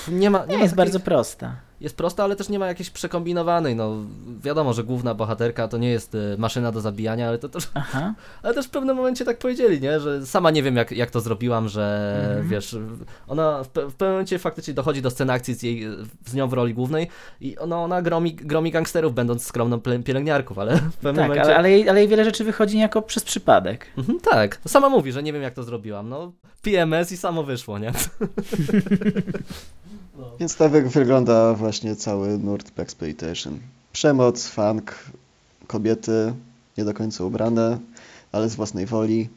[0.08, 0.40] nie ma.
[0.40, 1.56] Nie, Nie, ma jest takiej- bardzo prosta.
[1.82, 3.76] Jest prosta, ale też nie ma jakiejś przekombinowanej.
[3.76, 3.96] No,
[4.44, 8.14] wiadomo, że główna bohaterka to nie jest e, maszyna do zabijania, ale to też Aha.
[8.44, 10.00] Ale też w pewnym momencie tak powiedzieli, nie?
[10.00, 12.48] Że sama nie wiem, jak, jak to zrobiłam, że Mhm.
[12.50, 12.76] wiesz,
[13.28, 15.84] ona w, pe- w pewnym momencie faktycznie dochodzi do sceny akcji z, jej,
[16.26, 17.08] z nią w roli głównej
[17.42, 21.44] i ona, ona gromi, gromi gangsterów, będąc skromną pielęgniarką, ale w pewnym Tak, momencie.
[21.44, 23.86] ale, ale, jej, ale jej wiele rzeczy wychodzi niejako przez przypadek.
[23.98, 26.10] Mhm, tak, sama mówi, że nie wiem, jak to zrobiłam.
[26.10, 27.92] No, PMS i samo wyszło, nie?
[30.22, 30.32] No.
[30.40, 33.60] Więc tak jak wygląda właśnie cały nurt Blaxploitation.
[33.94, 34.96] Przemoc, funk,
[35.68, 36.34] kobiety
[36.78, 37.80] nie do końca ubrane,
[38.32, 39.30] ale z własnej woli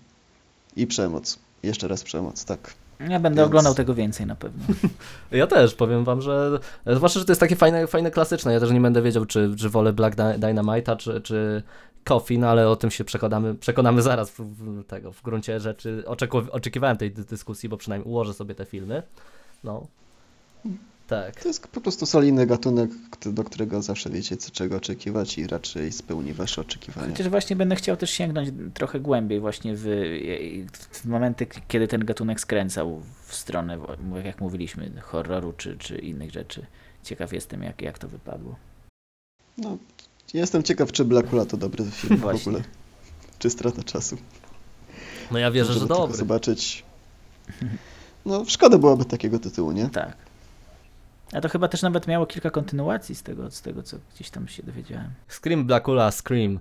[0.76, 1.38] i przemoc.
[1.62, 2.74] Jeszcze raz przemoc, tak.
[3.00, 4.64] Ja będę Więc- oglądał tego więcej na pewno.
[5.30, 6.58] Ja też powiem wam, że.
[6.86, 8.52] Zwłaszcza, że to jest takie fajne, fajne klasyczne.
[8.52, 11.62] Ja też nie będę wiedział, czy, czy wolę Black Dy- Dynamite'a, czy, czy
[12.04, 16.02] Coffee, no ale o tym się przekonamy, przekonamy zaraz w, w, tego, w gruncie rzeczy.
[16.06, 19.02] Oczeku, oczekiwałem tej dy- dyskusji, bo przynajmniej ułożę sobie te filmy.
[19.64, 19.86] No.
[21.06, 21.42] Tak.
[21.42, 22.90] To jest po prostu solidny gatunek,
[23.26, 27.08] do którego zawsze wiecie, co, czego oczekiwać i raczej spełni wasze oczekiwania.
[27.08, 29.84] Chociaż właśnie będę chciał też sięgnąć trochę głębiej właśnie w,
[30.90, 33.78] w momenty, kiedy ten gatunek skręcał w stronę,
[34.24, 36.66] jak mówiliśmy, horroru czy, czy innych rzeczy.
[37.02, 38.56] Ciekaw jestem, jak, jak to wypadło.
[39.58, 39.78] No,
[40.34, 42.62] jestem ciekaw, czy Blackula to dobry film w ogóle.
[43.38, 44.16] Czy strata czasu.
[45.30, 46.16] No ja wierzę, Żeby że dobry.
[46.16, 46.84] zobaczyć.
[48.26, 49.88] No, szkoda byłoby takiego tytułu, nie?
[49.88, 50.23] Tak.
[51.34, 54.48] A to chyba też nawet miało kilka kontynuacji z tego, z tego co gdzieś tam
[54.48, 55.10] się dowiedziałem.
[55.28, 56.58] Scream Blackula, Scream.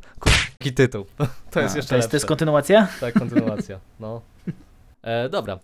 [0.60, 1.06] Jaki tytuł.
[1.52, 2.88] To jest A, jeszcze to jest, to jest kontynuacja?
[3.00, 3.80] Tak, kontynuacja.
[4.00, 4.22] No.
[5.02, 5.60] E, dobra.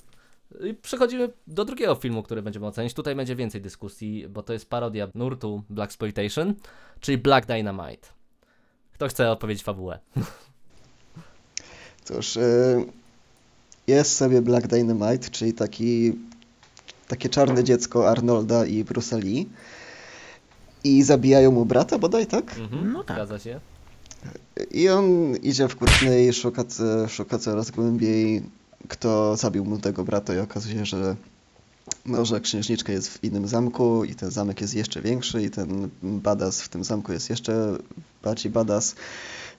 [0.63, 2.93] I przechodzimy do drugiego filmu, który będziemy ocenić.
[2.93, 6.53] Tutaj będzie więcej dyskusji, bo to jest parodia nurtu Black Exploitation,
[6.99, 8.07] czyli Black Dynamite.
[8.93, 9.99] Kto chce odpowiedzieć fabułę?
[12.05, 12.85] Cóż, yy,
[13.87, 16.13] jest sobie Black Dynamite, czyli taki,
[17.09, 19.49] takie czarne dziecko Arnolda i Bruce'a Lee.
[20.83, 22.57] I zabijają mu brata bodaj, tak?
[22.59, 23.17] Mhm, No tak.
[23.17, 23.59] Zgadza się.
[24.71, 26.63] I on idzie w kłótnie i szuka,
[27.07, 28.43] szuka coraz głębiej,
[28.87, 31.15] kto zabił mu tego brata i okazuje się, że
[32.05, 35.89] no, że księżniczka jest w innym zamku i ten zamek jest jeszcze większy i ten
[36.03, 37.77] badass w tym zamku jest jeszcze
[38.23, 38.95] bardziej badass,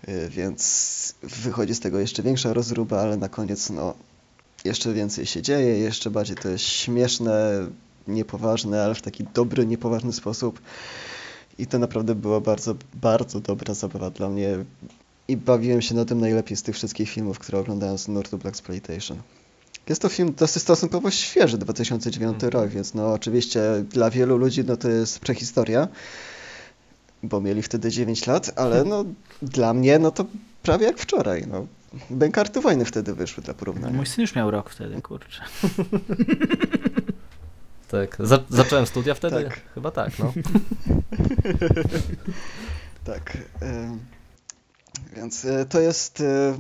[0.08, 3.94] y, więc wychodzi z tego jeszcze większa rozruba, ale na koniec no
[4.64, 7.66] jeszcze więcej się dzieje, jeszcze bardziej to jest śmieszne,
[8.09, 10.61] niepoważne, ale w taki dobry, niepoważny sposób.
[11.59, 14.64] I to naprawdę była bardzo, bardzo dobra zabawa dla mnie.
[15.29, 18.57] I bawiłem się na tym najlepiej z tych wszystkich filmów, które oglądałem z Nurtu Black
[18.57, 19.16] Exploitation.
[19.88, 22.53] Jest to film dosyć stosunkowo świeży, 2009 Mhm.
[22.53, 25.88] rok, więc no oczywiście dla wielu ludzi no to jest prehistoria,
[27.23, 29.05] bo mieli wtedy 9 lat, ale no
[29.42, 30.25] dla mnie no to
[30.62, 31.46] prawie jak wczoraj.
[31.46, 31.66] No.
[32.11, 33.96] Bękarty wojny wtedy wyszły dla porównania.
[33.96, 35.42] Mój syn już miał rok wtedy, kurczę.
[37.90, 38.16] Tak.
[38.20, 39.44] Za zacząłem studia wtedy?
[39.44, 39.61] Tak.
[39.74, 40.33] Chyba tak, no.
[43.05, 43.38] Tak.
[45.16, 46.59] Więc e, to jest e,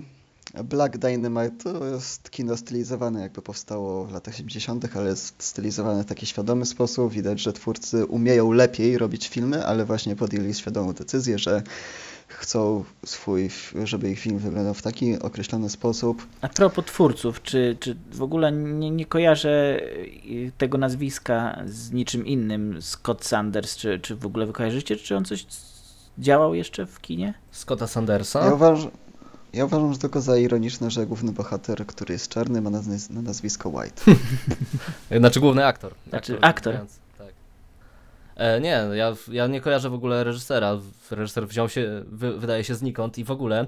[0.64, 6.06] Black Dynamite, to jest kino stylizowane, jakby powstało w latach 70., ale jest stylizowane w
[6.06, 7.12] taki świadomy sposób.
[7.12, 11.62] Widać, że twórcy umieją lepiej robić filmy, ale właśnie podjęli świadomą decyzję, że
[12.32, 13.50] chcą swój,
[13.84, 16.26] żeby ich film wyglądał w taki określony sposób.
[16.40, 19.80] A propos twórców, czy, czy w ogóle nie, nie kojarzę
[20.24, 25.16] y, tego nazwiska z niczym innym, Scott Sanders, czy, czy w ogóle wy kojarzycie, czy
[25.16, 25.46] on coś
[26.18, 27.34] działał jeszcze w kinie?
[27.50, 28.44] Scotta Sandersa.
[28.44, 28.90] Ja uważam,
[29.52, 33.22] ja uważam, że tylko za ironiczne, że główny bohater, który jest czarny, ma naz- na
[33.22, 34.02] nazwisko White.
[35.18, 35.94] Znaczy główny aktor.
[36.08, 36.72] Znaczy aktor.
[36.72, 36.99] grający, Tak.
[38.40, 40.78] E, nie, ja, ja nie kojarzę w ogóle reżysera.
[41.10, 43.66] Reżyser wziął się, wy, wydaje się znikąd i w ogóle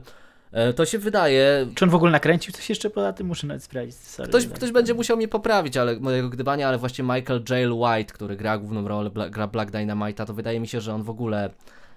[0.53, 1.67] e, to się wydaje...
[1.75, 3.27] Czy on w ogóle nakręcił coś jeszcze poza tym?
[3.27, 3.97] Muszę nawet sprawdzić.
[3.97, 4.55] Sorry, Ktoś, tak.
[4.55, 8.59] ktoś będzie musiał mnie poprawić, ale mojego gdybania, ale właśnie Michael Jail White, który gra
[8.59, 11.51] główną rolę, Bla, gra Black Dynamite'a, to wydaje mi się, że on w ogóle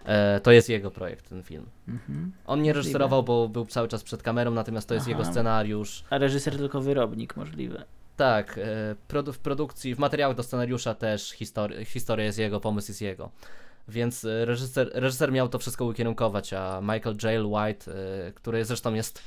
[0.05, 1.65] e, to jest jego projekt, ten film.
[1.87, 2.31] Mhm.
[2.45, 5.11] On nie reżyserował, bo był cały czas przed kamerą, natomiast to jest Aha.
[5.11, 6.03] jego scenariusz.
[6.09, 7.83] A reżyser tylko wyrobnik możliwe.
[8.15, 13.01] Tak, e, w produkcji, w materiałach do scenariusza też histori- historia jest jego, pomysł jest
[13.01, 13.31] jego.
[13.87, 18.93] Więc e, reżyser, reżyser miał to wszystko ukierunkować, a Michael Jail White, e, który zresztą
[18.93, 19.23] jest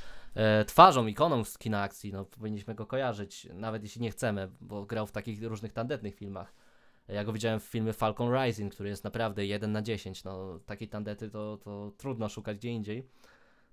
[0.67, 5.07] twarzą, ikoną z kina akcji, no powinniśmy go kojarzyć, nawet jeśli nie chcemy, bo grał
[5.07, 6.53] w takich różnych tandetnych filmach.
[7.07, 10.23] Ja go widziałem w filmie Falcon Rising, który jest naprawdę 1 na 10.
[10.23, 13.07] No, takiej tandety to, to trudno szukać gdzie indziej.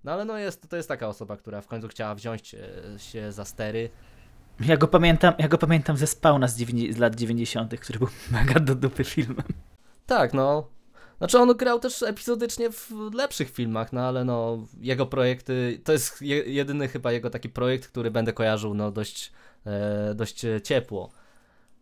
[0.05, 2.57] No ale no jest, to jest taka osoba, która w końcu chciała wziąć
[2.97, 3.91] się za stery
[4.61, 6.57] Ja go pamiętam, ja go pamiętam ze Spawna z,
[6.91, 9.47] z lat 90., który był mega do dupy filmem.
[10.07, 10.69] Tak, no.
[11.19, 16.23] Znaczy on grał też epizodycznie w lepszych filmach, no ale no jego projekty, to jest
[16.23, 19.33] je, jedyny chyba jego taki projekt, który będę kojarzył no dość,
[19.67, 21.11] e, dość ciepło.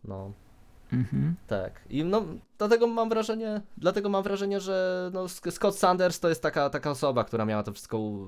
[0.03, 0.31] No,
[0.95, 1.35] Mhm.
[1.47, 1.81] tak.
[1.89, 2.23] I no
[2.57, 7.23] dlatego mam wrażenie, dlatego mam wrażenie, że no Scott Sanders to jest taka, taka osoba,
[7.23, 8.27] która miała to wszystko u,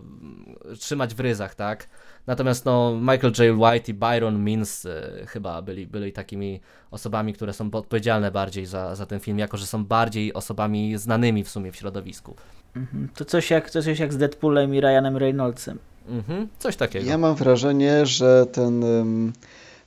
[0.80, 1.88] trzymać w ryzach, tak?
[2.28, 3.58] Natomiast no Michael J.
[3.60, 6.60] White i Byron Means e, chyba byli, byli takimi
[6.92, 11.44] osobami, które są odpowiedzialne bardziej za, za ten film, jako że są bardziej osobami znanymi
[11.44, 12.36] w sumie w środowisku.
[12.76, 13.10] Mhm.
[13.16, 15.80] To coś jak, to coś jak z Deadpoolem i Ryanem Reynoldsem.
[16.10, 17.10] Mhm, coś takiego.
[17.10, 18.84] Ja mam wrażenie, że ten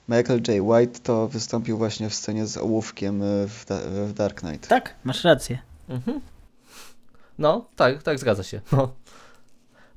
[0.08, 0.60] Michael J.
[0.62, 4.68] White to wystąpił właśnie w scenie z ołówkiem e, w, Da- w Dark Knight.
[4.68, 5.58] Tak, masz rację.
[5.88, 6.20] Mhm.
[7.38, 8.60] No, tak, tak, zgadza się.
[8.72, 8.92] No.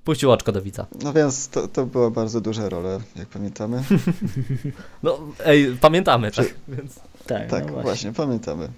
[0.03, 0.85] Puścił oczko do widza.
[1.03, 3.83] No więc to, to była bardzo duża rola, jak pamiętamy.
[5.03, 6.53] No, ej, pamiętamy, tak?
[6.67, 6.95] Więc...
[7.27, 7.81] Tak, Tak, no właśnie.
[7.83, 8.13] właśnie.
[8.13, 8.69] pamiętamy.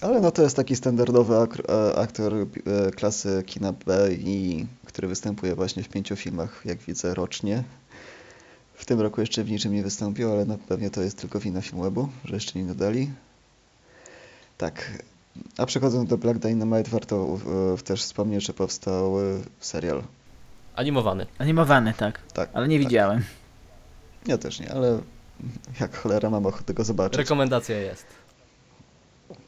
[0.00, 2.46] Ale no to jest taki standardowy ak- e, aktor e,
[2.90, 7.64] klasy kina B, i który występuje właśnie w pięciu filmach, jak widzę, rocznie.
[8.78, 11.60] W tym roku jeszcze w niczym nie wystąpił, ale no pewnie to jest tylko wina
[11.60, 13.10] Filmwebu, że jeszcze nie dodali.
[14.58, 15.02] Tak.
[15.58, 17.38] A przechodząc do Black Dynamite, warto
[17.74, 19.22] e, też wspomnieć, że powstał e,
[19.60, 20.02] serial.
[20.74, 21.26] Animowany.
[21.38, 22.20] Animowany, tak.
[22.32, 22.50] Tak.
[22.52, 22.86] Ale nie tak.
[22.86, 23.24] widziałem.
[24.26, 25.00] Ja też nie, ale
[25.80, 27.18] jak cholera mam ochotę go zobaczyć.
[27.18, 28.06] Rekomendacja jest.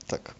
[0.06, 0.34] Tak.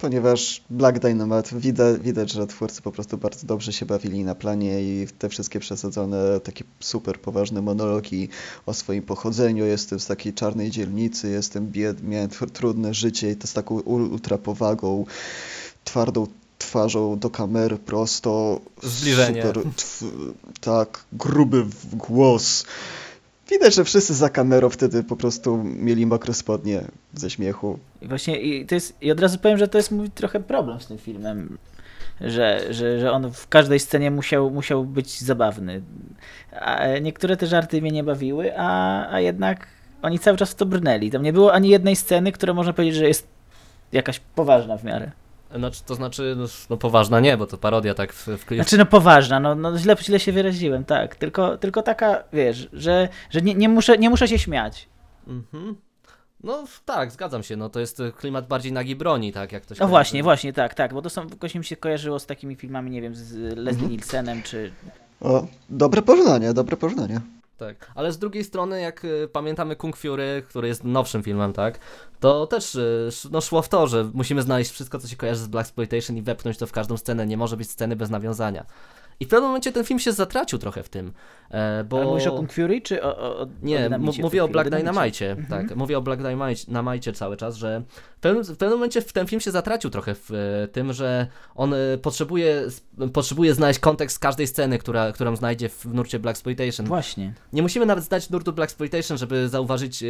[0.00, 4.82] Ponieważ Black Dynamite widać, widać, że twórcy po prostu bardzo dobrze się bawili na planie
[4.82, 8.28] i te wszystkie przesadzone, takie super poważne monologi
[8.66, 9.64] o swoim pochodzeniu.
[9.64, 13.78] Jestem z takiej czarnej dzielnicy, jestem biedny, miałem tr- trudne życie i to z taką
[13.78, 15.04] ul- ultrapowagą,
[15.84, 16.26] twardą
[16.58, 18.60] twarzą do kamery prosto.
[18.82, 19.42] Zbliżenie.
[19.42, 19.64] Super,
[20.60, 22.64] tak, gruby głos.
[23.50, 26.82] Widać, że wszyscy za kamerą wtedy po prostu mieli mokre spodnie
[27.14, 27.78] ze śmiechu.
[28.02, 30.80] I właśnie i to jest, i od razu powiem, że to jest mój trochę problem
[30.80, 31.58] z tym filmem.
[32.20, 35.82] że, że, że on w każdej scenie musiał, musiał być zabawny.
[36.60, 39.66] A niektóre te żarty mnie nie bawiły, a, a jednak
[40.02, 41.10] oni cały czas w to brnęli.
[41.10, 43.26] Tam nie było ani jednej sceny, która można powiedzieć, że jest
[43.92, 45.10] jakaś poważna w miarę.
[45.54, 48.86] Znaczy, to znaczy, no, no poważna nie, bo to parodia tak w, w Znaczy no
[48.86, 51.16] poważna, no, no źle, źle się wyraziłem, tak.
[51.16, 54.88] Tylko, tylko taka, wiesz, że, że nie, nie, muszę, nie muszę się śmiać.
[55.26, 55.76] Mhm.
[56.44, 59.74] No tak, zgadzam się, no to jest e, klimat bardziej nagi broni, tak jak to
[59.74, 62.56] się No właśnie, właśnie, tak, tak, bo to są, jakoś mi się kojarzyło z takimi
[62.56, 63.90] filmami, nie wiem, z Leslie Mhm.
[63.90, 64.72] Nielsenem, czy...
[65.20, 67.20] O, dobre porównanie, dobre porównanie.
[67.60, 71.78] Tak, ale z drugiej strony, jak y, pamiętamy Kung Fury, który jest nowszym filmem, tak,
[72.20, 75.48] to też y, no, szło w to, że musimy znaleźć wszystko, co się kojarzy z
[75.48, 77.26] Blaxploitation i wepchnąć to w każdą scenę.
[77.26, 78.66] Nie może być sceny bez nawiązania.
[79.20, 81.12] I w pewnym momencie ten film się zatracił trochę w tym,
[81.50, 81.96] e, bo...
[81.96, 83.90] Ale mówisz o Kung Fury, czy o, o, o Nie,
[84.22, 84.70] mówię o Black?
[84.70, 85.46] Dynamite, Mhm.
[85.48, 85.76] tak.
[85.76, 87.82] Mówię o Black Dynamite cały czas, że
[88.16, 91.26] w pewnym, w pewnym momencie w ten film się zatracił trochę w e, tym, że
[91.54, 92.62] on e, potrzebuje,
[93.12, 96.86] potrzebuje znaleźć kontekst każdej sceny, która, którą znajdzie w nurcie Blaxploitation.
[96.86, 97.34] Właśnie.
[97.52, 100.04] Nie musimy nawet znać nurtu Blaxploitation, żeby zauważyć,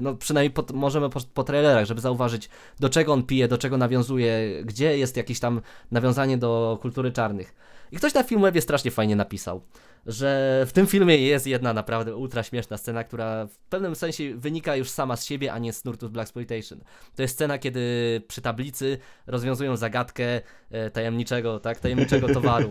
[0.00, 2.48] no przynajmniej po, możemy po, po trailerach, żeby zauważyć
[2.80, 7.54] do czego on pije, do czego nawiązuje, gdzie jest jakieś tam nawiązanie do kultury czarnych.
[7.92, 9.60] I ktoś na Filmwebie strasznie fajnie napisał,
[10.06, 14.76] że w tym filmie jest jedna naprawdę ultra śmieszna scena, która w pewnym sensie wynika
[14.76, 16.80] już sama z siebie, a nie z nurtu Blaxploitation.
[17.16, 17.80] To jest scena, kiedy
[18.28, 22.70] przy tablicy rozwiązują zagadkę e, tajemniczego, tak, tajemniczego towaru.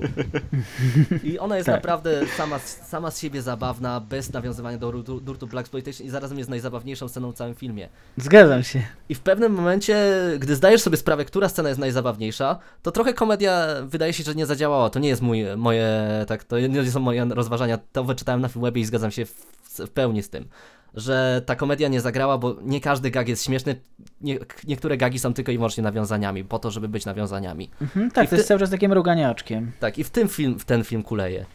[1.23, 1.75] I ona jest Tak.
[1.75, 6.37] naprawdę sama, z- sama z siebie zabawna, bez nawiązywania do nurtu, nurtu Blaxploitation i zarazem
[6.37, 7.89] jest najzabawniejszą sceną w całym filmie.
[8.17, 8.81] Zgadzam się.
[9.09, 9.97] I w pewnym momencie,
[10.39, 14.45] gdy zdajesz sobie sprawę, która scena jest najzabawniejsza, to trochę komedia wydaje się, że nie
[14.45, 14.89] zadziałała.
[14.89, 17.79] To nie jest mój, moje, tak, to nie są moje rozważania.
[17.91, 20.47] To wyczytałem na Filmwebie i zgadzam się w, w pełni z tym.
[20.93, 23.75] Że ta komedia nie zagrała, bo nie każdy gag jest śmieszny.
[24.21, 27.69] Nie, niektóre gagi są tylko i wyłącznie nawiązaniami, po to, żeby być nawiązaniami.
[27.81, 29.71] Mhm, I tak, w to jest ty- cały czas takim mruganiaczkiem.
[29.79, 31.45] Tak, i w tym film, w ten film kuleje.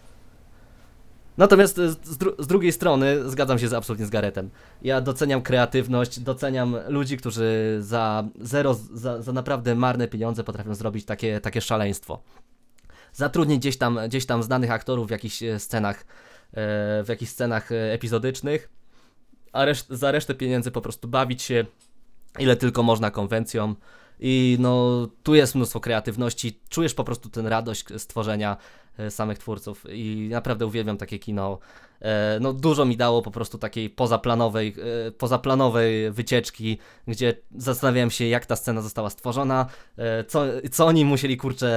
[1.38, 4.50] Natomiast e, z, dru- z drugiej strony zgadzam się z, absolutnie z Garetem.
[4.82, 11.04] Ja doceniam kreatywność, doceniam ludzi, którzy za zero, za, za naprawdę marne pieniądze potrafią zrobić
[11.04, 12.22] takie, takie szaleństwo.
[13.14, 16.04] Zatrudnić gdzieś tam, gdzieś tam znanych aktorów w jakichś e, scenach, e,
[17.02, 18.68] w jakichś scenach e, epizodycznych,
[19.52, 21.64] a reszt, za resztę pieniędzy po prostu bawić się
[22.38, 23.74] ile tylko można konwencją.
[24.20, 28.56] I no, tu jest mnóstwo kreatywności, czujesz po prostu tę radość stworzenia
[29.10, 31.58] samych twórców i naprawdę uwielbiam takie kino.
[32.04, 34.74] E, No, dużo mi dało po prostu takiej pozaplanowej,
[35.08, 41.04] e, pozaplanowej wycieczki, gdzie zastanawiałem się, jak ta scena została stworzona, e, co, co oni
[41.04, 41.70] musieli, kurczę,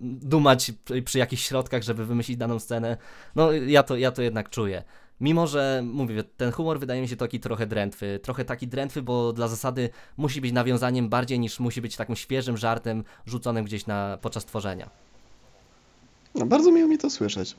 [0.00, 2.96] dumać przy, przy jakichś środkach, żeby wymyślić daną scenę.
[3.36, 4.84] No, ja to, ja to jednak czuję.
[5.20, 8.20] Mimo, że mówię, ten humor wydaje mi się taki trochę drętwy.
[8.22, 12.56] Trochę taki drętwy, bo dla zasady musi być nawiązaniem bardziej niż musi być takim świeżym
[12.56, 14.90] żartem rzuconym gdzieś na, podczas tworzenia.
[16.34, 17.56] No, bardzo miło mi to słyszeć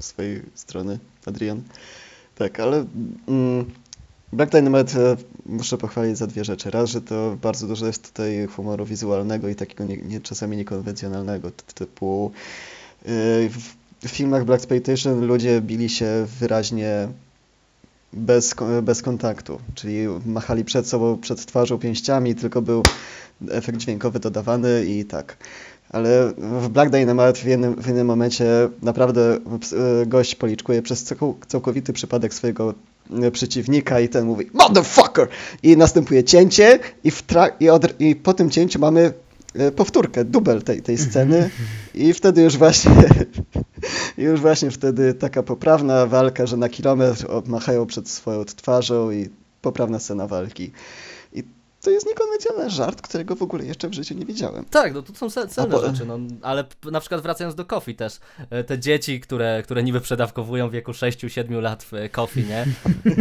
[0.00, 1.62] swojej strony, Adrian.
[2.34, 2.86] Tak, ale
[3.28, 3.64] mm,
[4.32, 6.70] Black Dynamite e, muszę pochwalić za dwie rzeczy.
[6.70, 11.50] Raz, że to bardzo dużo jest tutaj humoru wizualnego i takiego nie, nie, czasami niekonwencjonalnego,
[11.50, 12.32] ty- typu
[13.06, 17.08] yy, w w filmach Black Exploitation ludzie bili się wyraźnie
[18.12, 22.82] bez, bez kontaktu, czyli machali przed sobą, przed twarzą pięściami, tylko był
[23.50, 25.36] efekt dźwiękowy dodawany i tak.
[25.90, 28.44] Ale w Black Dynamite w jednym, w jednym momencie
[28.82, 29.36] naprawdę
[30.02, 32.74] e, gość policzkuje przez całk- całkowity przypadek swojego
[33.22, 35.28] e, przeciwnika i ten mówi motherfucker
[35.62, 37.24] i następuje cięcie i, w
[37.60, 37.68] i,
[38.08, 39.12] i po tym cięciu mamy
[39.54, 41.50] e, powtórkę, dubel tej, tej sceny
[41.94, 42.92] i wtedy już właśnie
[44.18, 49.28] już właśnie wtedy taka poprawna walka, że na kilometr machają przed swoją twarzą i
[49.62, 50.72] poprawna scena walki.
[51.84, 54.64] To jest niekonwencjonalny żart, którego w ogóle jeszcze w życiu nie widziałem.
[54.64, 57.94] Tak, no to są ce- celne po- rzeczy, no, ale na przykład wracając do Kofi
[57.94, 58.20] też,
[58.50, 62.64] e, te dzieci, które, które niby przedawkowują w wieku 6-7 lat w e, Kofi, nie?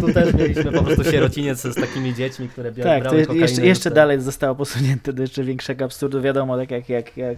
[0.01, 3.81] Tu też mieliśmy po prostu sierociniec z takimi dziećmi, które bia- Tak, brały jeszcze, jeszcze
[3.81, 3.95] sceny.
[3.95, 7.37] dalej zostało posunięte do jeszcze większego absurdu, wiadomo, tak jak, jak, jak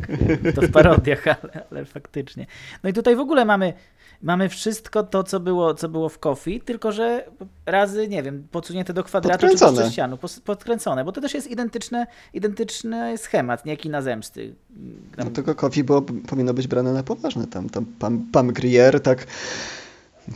[0.55, 2.45] to w parodiach, ale, ale faktycznie.
[2.83, 3.73] No i tutaj w ogóle mamy,
[4.21, 7.25] mamy wszystko to, co było, co było w Coffee, tylko że
[7.65, 9.81] razy, nie wiem, podsunięte do kwadratu czy Podkręcone.
[9.81, 14.55] przez ścianu, podkręcone, bo to też jest identyczne, identyczny schemat, nie kina zemsty.
[15.15, 17.47] Tam- No tylko Kofi było, powinno być brane na poważnie.
[17.47, 19.27] Tam, tam Pam, Pam Grier tak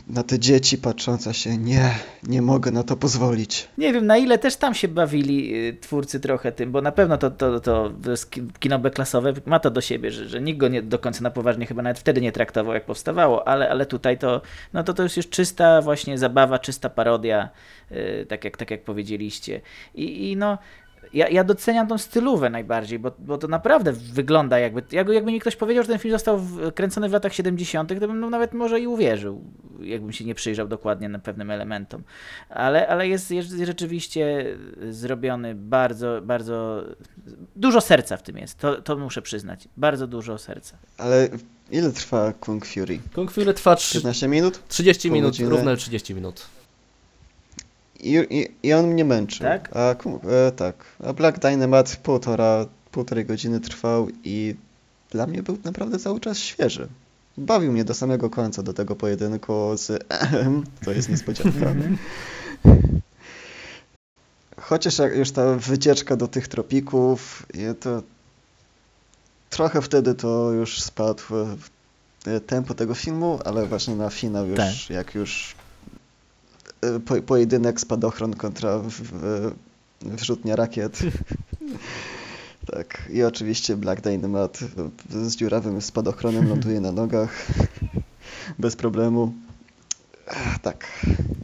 [0.08, 3.68] na te dzieci patrząca się, nie, nie mogę na to pozwolić.
[3.78, 7.18] Nie wiem, na ile też tam się bawili y, twórcy trochę tym, bo na pewno
[7.18, 10.58] to, to, to, to jest ki- kino B-klasowe ma to do siebie, że, że nikt
[10.58, 13.86] go nie do końca na poważnie chyba nawet wtedy nie traktował, jak powstawało, ale, ale
[13.86, 17.48] tutaj to, no to, to jest już czysta właśnie zabawa, czysta parodia,
[17.92, 19.60] y, tak, jak, tak jak powiedzieliście.
[19.94, 20.58] I, i no,
[21.14, 25.40] ja, ja doceniam tą stylówę najbardziej, bo, bo to naprawdę wygląda jakby, jakby, jakby mi
[25.40, 26.40] ktoś powiedział, że ten film został
[26.74, 29.44] kręcony w latach 70., to bym no, nawet może i uwierzył,
[29.80, 32.02] jakbym się nie przyjrzał dokładnie na pewnym elementom.
[32.50, 34.44] Ale, ale jest, jest rzeczywiście
[34.90, 36.84] zrobiony bardzo, bardzo,
[37.56, 40.78] dużo serca w tym jest, to, to muszę przyznać, bardzo dużo serca.
[40.98, 41.28] Ale
[41.70, 42.98] ile trwa Kung Fury?
[43.14, 44.60] Kung Fury trwa trzy- 15 minut?
[44.68, 46.46] 30 Pół minut, równe 30 minut.
[48.02, 49.46] I, i, i on mnie męczył.
[49.46, 49.70] Tak?
[49.76, 50.84] A, e, tak.
[51.04, 54.54] A Black Dynamite półtora, półtorej godziny trwał i
[55.10, 56.88] dla mnie był naprawdę cały czas świeży.
[57.36, 60.04] Bawił mnie do samego końca, do tego pojedynku z
[60.84, 61.74] to jest niespodzianka.
[64.60, 67.46] Chociaż jak już ta wycieczka do tych tropików,
[67.80, 68.02] to
[69.50, 71.22] trochę wtedy to już spadł
[72.26, 74.90] e, tempo tego filmu, ale właśnie na finał już, Tak.
[74.90, 75.54] jak już
[77.04, 79.52] po, pojedynek spadochron kontra w, w,
[80.00, 80.98] wrzutnia rakiet.
[82.72, 84.58] tak, i oczywiście Black Dynamite
[85.10, 87.46] z dziurawym spadochronem ląduje na nogach.
[88.58, 89.32] Bez problemu.
[90.62, 90.86] Tak,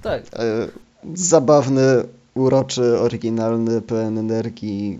[0.02, 0.68] Tak, E,
[1.14, 4.98] zabawny, uroczy, oryginalny, pełen energii,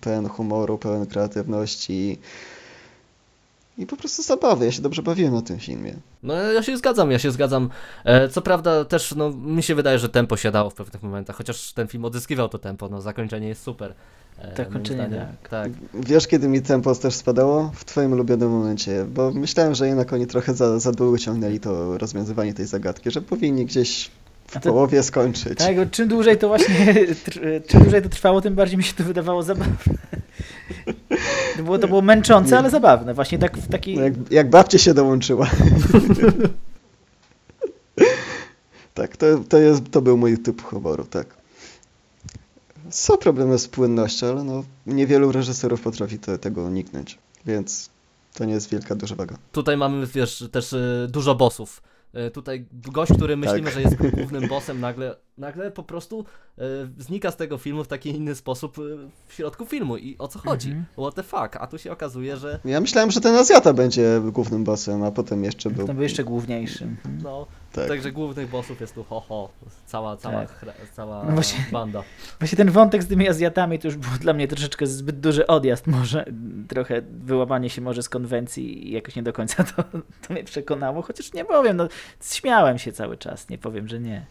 [0.00, 2.18] pełen humoru, pełen kreatywności
[3.78, 4.64] i po prostu zabawy.
[4.64, 5.94] Ja się dobrze bawiłem na tym filmie.
[6.22, 7.70] No ja się zgadzam, ja się zgadzam.
[8.04, 11.72] E, co prawda też, no mi się wydaje, że tempo siadało w pewnych momentach, chociaż
[11.72, 13.94] ten film odzyskiwał to tempo, no zakończenie jest super.
[14.38, 15.26] E, Zakończenie, zdaniem.
[15.42, 15.48] tak.
[15.48, 15.72] tak.
[15.94, 17.70] Wiesz, kiedy mi tempo też spadało?
[17.74, 21.98] W twoim ulubionym momencie, bo myślałem, że jednak oni trochę za, za długo ciągnęli to
[21.98, 24.10] rozwiązywanie tej zagadki, że powinni gdzieś
[24.48, 25.58] w połowie skończyć.
[25.58, 26.94] Tak, bo czym dłużej to właśnie,
[27.26, 29.76] tr- czym dłużej to trwało, tym bardziej mi się to wydawało zabawne.
[31.56, 33.14] To było, to było męczące, ale zabawne.
[33.14, 33.96] Właśnie tak w taki...
[33.96, 35.50] No Jak, jak babcia się dołączyła.
[38.94, 41.26] tak, to, to, jest, to był mój typ humoru, tak.
[42.90, 47.90] Są problemy z płynnością, ale no, niewielu reżyserów potrafi te, tego uniknąć, więc
[48.34, 49.36] to nie jest wielka duża waga.
[49.52, 51.82] Tutaj mamy, wiesz, też e, dużo bossów.
[52.12, 53.74] E, tutaj gość, który myślimy, Tak.
[53.74, 56.24] że jest głównym bossem, nagle, nagle po prostu
[56.58, 56.62] e,
[56.98, 58.82] znika z tego filmu w taki inny sposób e,
[59.26, 59.96] w środku filmu.
[59.96, 60.68] I o co chodzi?
[60.68, 60.86] Mhm.
[60.98, 61.56] What the fuck?
[61.60, 65.44] A tu się okazuje, że Ja myślałem, że ten Azjata będzie głównym bossem, a potem
[65.44, 65.86] jeszcze był...
[65.86, 66.84] To był jeszcze główniejszy.
[66.84, 67.18] Mhm.
[67.22, 67.88] no, Tak.
[67.88, 69.48] także głównych bossów jest tu ho ho,
[69.86, 70.62] cała, cała, Tak.
[70.64, 71.64] chra- cała No właśnie.
[71.72, 72.02] banda.
[72.38, 75.86] Właśnie ten wątek z tymi Azjatami to już był dla mnie troszeczkę zbyt duży odjazd
[75.86, 76.24] może,
[76.68, 79.82] trochę wyłamanie się może z konwencji i jakoś nie do końca to,
[80.28, 81.88] to mnie przekonało, chociaż nie powiem, no
[82.22, 84.26] śmiałem się cały czas, nie powiem, że nie.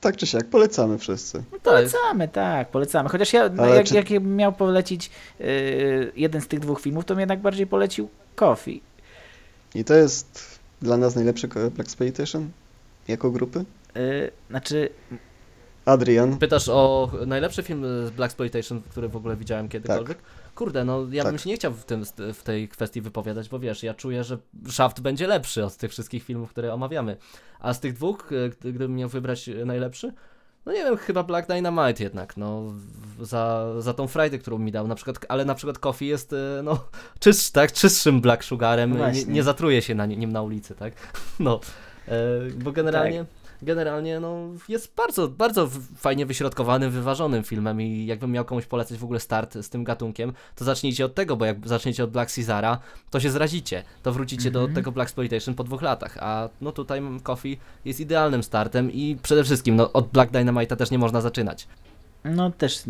[0.00, 1.38] Tak czy siak, polecamy wszyscy.
[1.38, 3.08] No tak, Polecamy, tak, polecamy.
[3.08, 7.18] Chociaż ja, no, jak, czy- jak miał polecić yy, jeden z tych dwóch filmów, to
[7.20, 8.80] jednak bardziej polecił Coffee.
[9.74, 12.50] I to jest dla nas najlepszy Black Exploitation
[13.08, 13.64] jako grupy.
[13.94, 14.88] Yy, znaczy,
[15.84, 20.18] Adrian, Pytasz o najlepszy film z Black Exploitation, który w ogóle widziałem kiedykolwiek?
[20.58, 21.40] Kurde, no ja bym Tak.
[21.40, 22.04] się nie chciał w, tym,
[22.34, 24.38] w tej kwestii wypowiadać, bo wiesz, ja czuję, że
[24.70, 27.16] Shaft będzie lepszy od tych wszystkich filmów, które omawiamy.
[27.60, 30.12] A z tych dwóch, e, gdy- gdybym miał wybrać e, najlepszy,
[30.66, 32.62] no nie wiem, chyba Black Dynamite jednak, no
[33.20, 36.60] za, za tą frajdę, którą mi dał, na przykład, ale na przykład Coffee jest, e,
[36.64, 36.84] no,
[37.20, 40.74] czystszy, tak, czystszym Black Sugarem, No nie, nie zatruje się na ni- nim na ulicy,
[40.74, 40.92] tak,
[41.40, 41.60] no,
[42.64, 43.37] bo generalnie, Tak.
[43.62, 44.36] Generalnie, no,
[44.68, 49.54] jest bardzo, bardzo fajnie wyśrodkowanym, wyważonym filmem i jakbym miał komuś polecać w ogóle start
[49.62, 52.78] z tym gatunkiem, to zacznijcie od tego, bo jak zaczniecie od Black Caesara,
[53.10, 54.74] to się zrazicie, to wrócicie do Mhm.
[54.74, 59.44] tego Black Exploitation po dwóch latach, a no tutaj Coffee jest idealnym startem i przede
[59.44, 61.66] wszystkim, no, od Black Dynamite'a też nie można zaczynać.
[62.24, 62.82] No też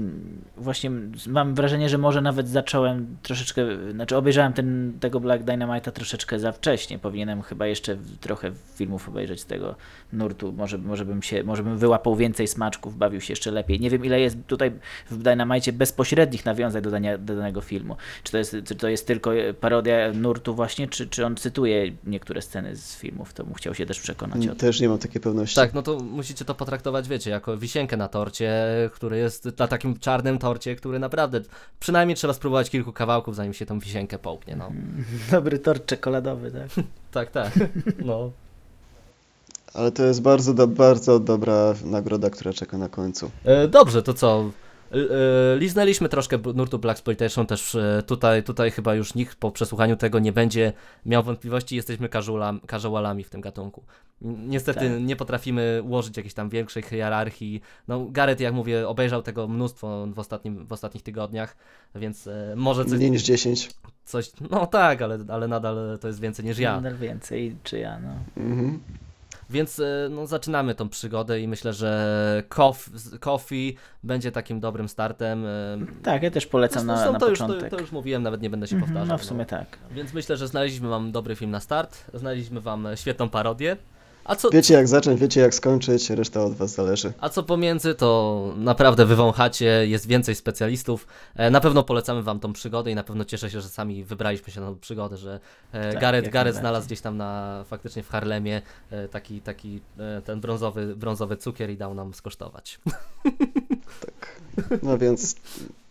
[0.57, 0.91] właśnie
[1.27, 3.63] mam wrażenie, że może nawet zacząłem troszeczkę,
[3.93, 6.99] znaczy obejrzałem ten, tego Black Dynamite'a troszeczkę za wcześnie.
[6.99, 9.75] Powinienem chyba jeszcze trochę filmów obejrzeć z tego
[10.13, 10.53] nurtu.
[10.53, 13.81] Może, może, bym się, może bym wyłapał więcej smaczków, bawił się jeszcze lepiej.
[13.81, 14.73] Nie wiem, ile jest tutaj
[15.11, 17.97] w Dynamite bezpośrednich nawiązań do, dania, do danego filmu.
[18.23, 22.43] Czy to, jest, czy to jest tylko parodia nurtu właśnie, czy, czy on cytuje niektóre
[22.43, 23.33] sceny z filmów.
[23.35, 24.57] To bym chciał się też przekonać o tym.
[24.57, 25.57] też nie mam takiej pewności.
[25.57, 29.99] Tak, no to musicie to potraktować, wiecie, jako wisienkę na torcie, który jest na takim
[29.99, 31.41] czarnym torcie, który naprawdę,
[31.81, 34.73] przynajmniej trzeba spróbować kilku kawałków, zanim się tą wisienkę połknie, no.
[35.31, 36.85] Dobry tort czekoladowy, tak?
[37.11, 37.53] Tak, tak,
[38.05, 38.31] no.
[39.75, 43.31] Ale to jest bardzo, do, bardzo dobra nagroda, która czeka na końcu.
[43.45, 44.51] E, dobrze, to co?
[44.93, 49.97] E, liznęliśmy troszkę nurtu Black Exploitation, też e, tutaj, tutaj chyba już nikt po przesłuchaniu
[49.97, 50.73] tego nie będzie
[51.07, 53.83] miał wątpliwości, jesteśmy casualam- casualami w tym gatunku.
[54.21, 55.01] Niestety Tak.
[55.01, 57.61] nie potrafimy ułożyć jakiejś tam większej hierarchii.
[57.89, 61.57] No, Gareth, jak mówię, obejrzał tego mnóstwo w, ostatnim, w ostatnich tygodniach,
[61.95, 63.71] więc e, może coś, Mniej niż 10.
[64.05, 64.31] coś.
[64.51, 66.81] No tak, ale, ale nadal to jest więcej niż ja.
[66.81, 68.43] Nadal więcej, czy ja, no.
[68.45, 68.81] Mhm.
[69.51, 75.47] Więc e, no, zaczynamy tą przygodę i myślę, że Cof- Coffee będzie takim dobrym startem.
[75.47, 77.71] e, Tak, ja też polecam na, Zresztą na to, już, to, początek.
[77.71, 79.15] to już mówiłem, nawet nie będę się Mhm, powtarzał.
[79.17, 79.79] No w sumie tak.
[79.91, 83.77] Więc myślę, że znaleźliśmy wam dobry film na start, znaleźliśmy wam świetną parodię.
[84.29, 87.13] A co, Wiecie jak zacząć, wiecie jak skończyć, reszta od was zależy.
[87.21, 91.07] a co pomiędzy, to naprawdę wywąchacie, jest więcej specjalistów.
[91.37, 94.53] E, Na pewno polecamy wam tą przygodę i na pewno cieszę się, że sami wybraliśmy
[94.53, 95.41] się na tą przygodę, że
[95.73, 99.81] e, Tak, Gareth, Gareth znalazł gdzieś tam na, faktycznie w Harlemie e, taki, taki
[100.25, 102.79] ten brązowy, brązowy cukier i dał nam skosztować.
[104.01, 104.41] Tak.
[104.83, 105.37] No więc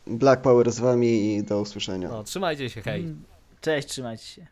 [0.08, 2.10] Black Power z wami i do usłyszenia.
[2.10, 3.02] No, trzymajcie się, hej.
[3.02, 3.24] Mm,
[3.62, 4.48] Cześć, trzymajcie się.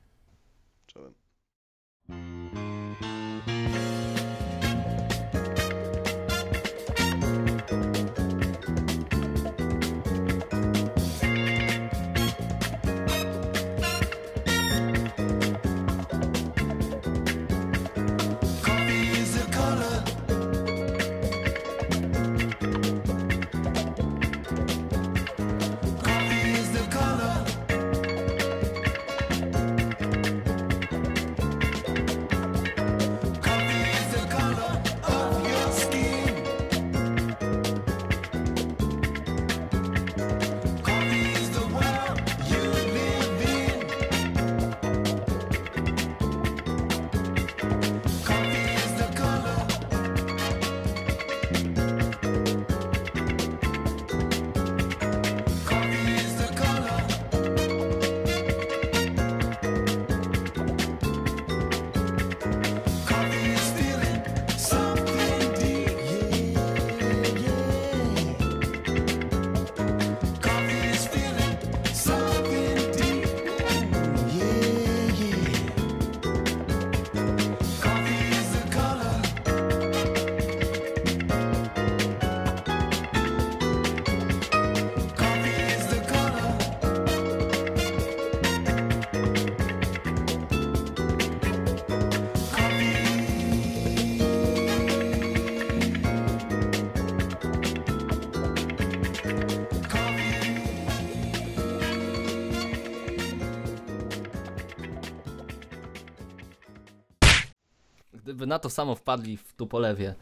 [108.47, 110.15] Na to samo wpadli w Tupolewie.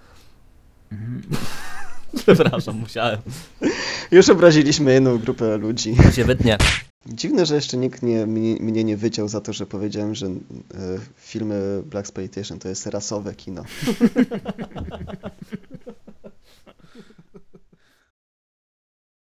[0.92, 1.22] Mhm.
[2.24, 3.20] Przepraszam, musiałem.
[4.12, 5.96] Już obraziliśmy jedną grupę ludzi.
[6.04, 6.58] To się wytnie.
[7.06, 10.32] Dziwne, że jeszcze nikt nie, mnie, mnie nie wyciął za to, że powiedziałem, że e,
[11.18, 13.64] filmy Black Exploitation to jest rasowe kino.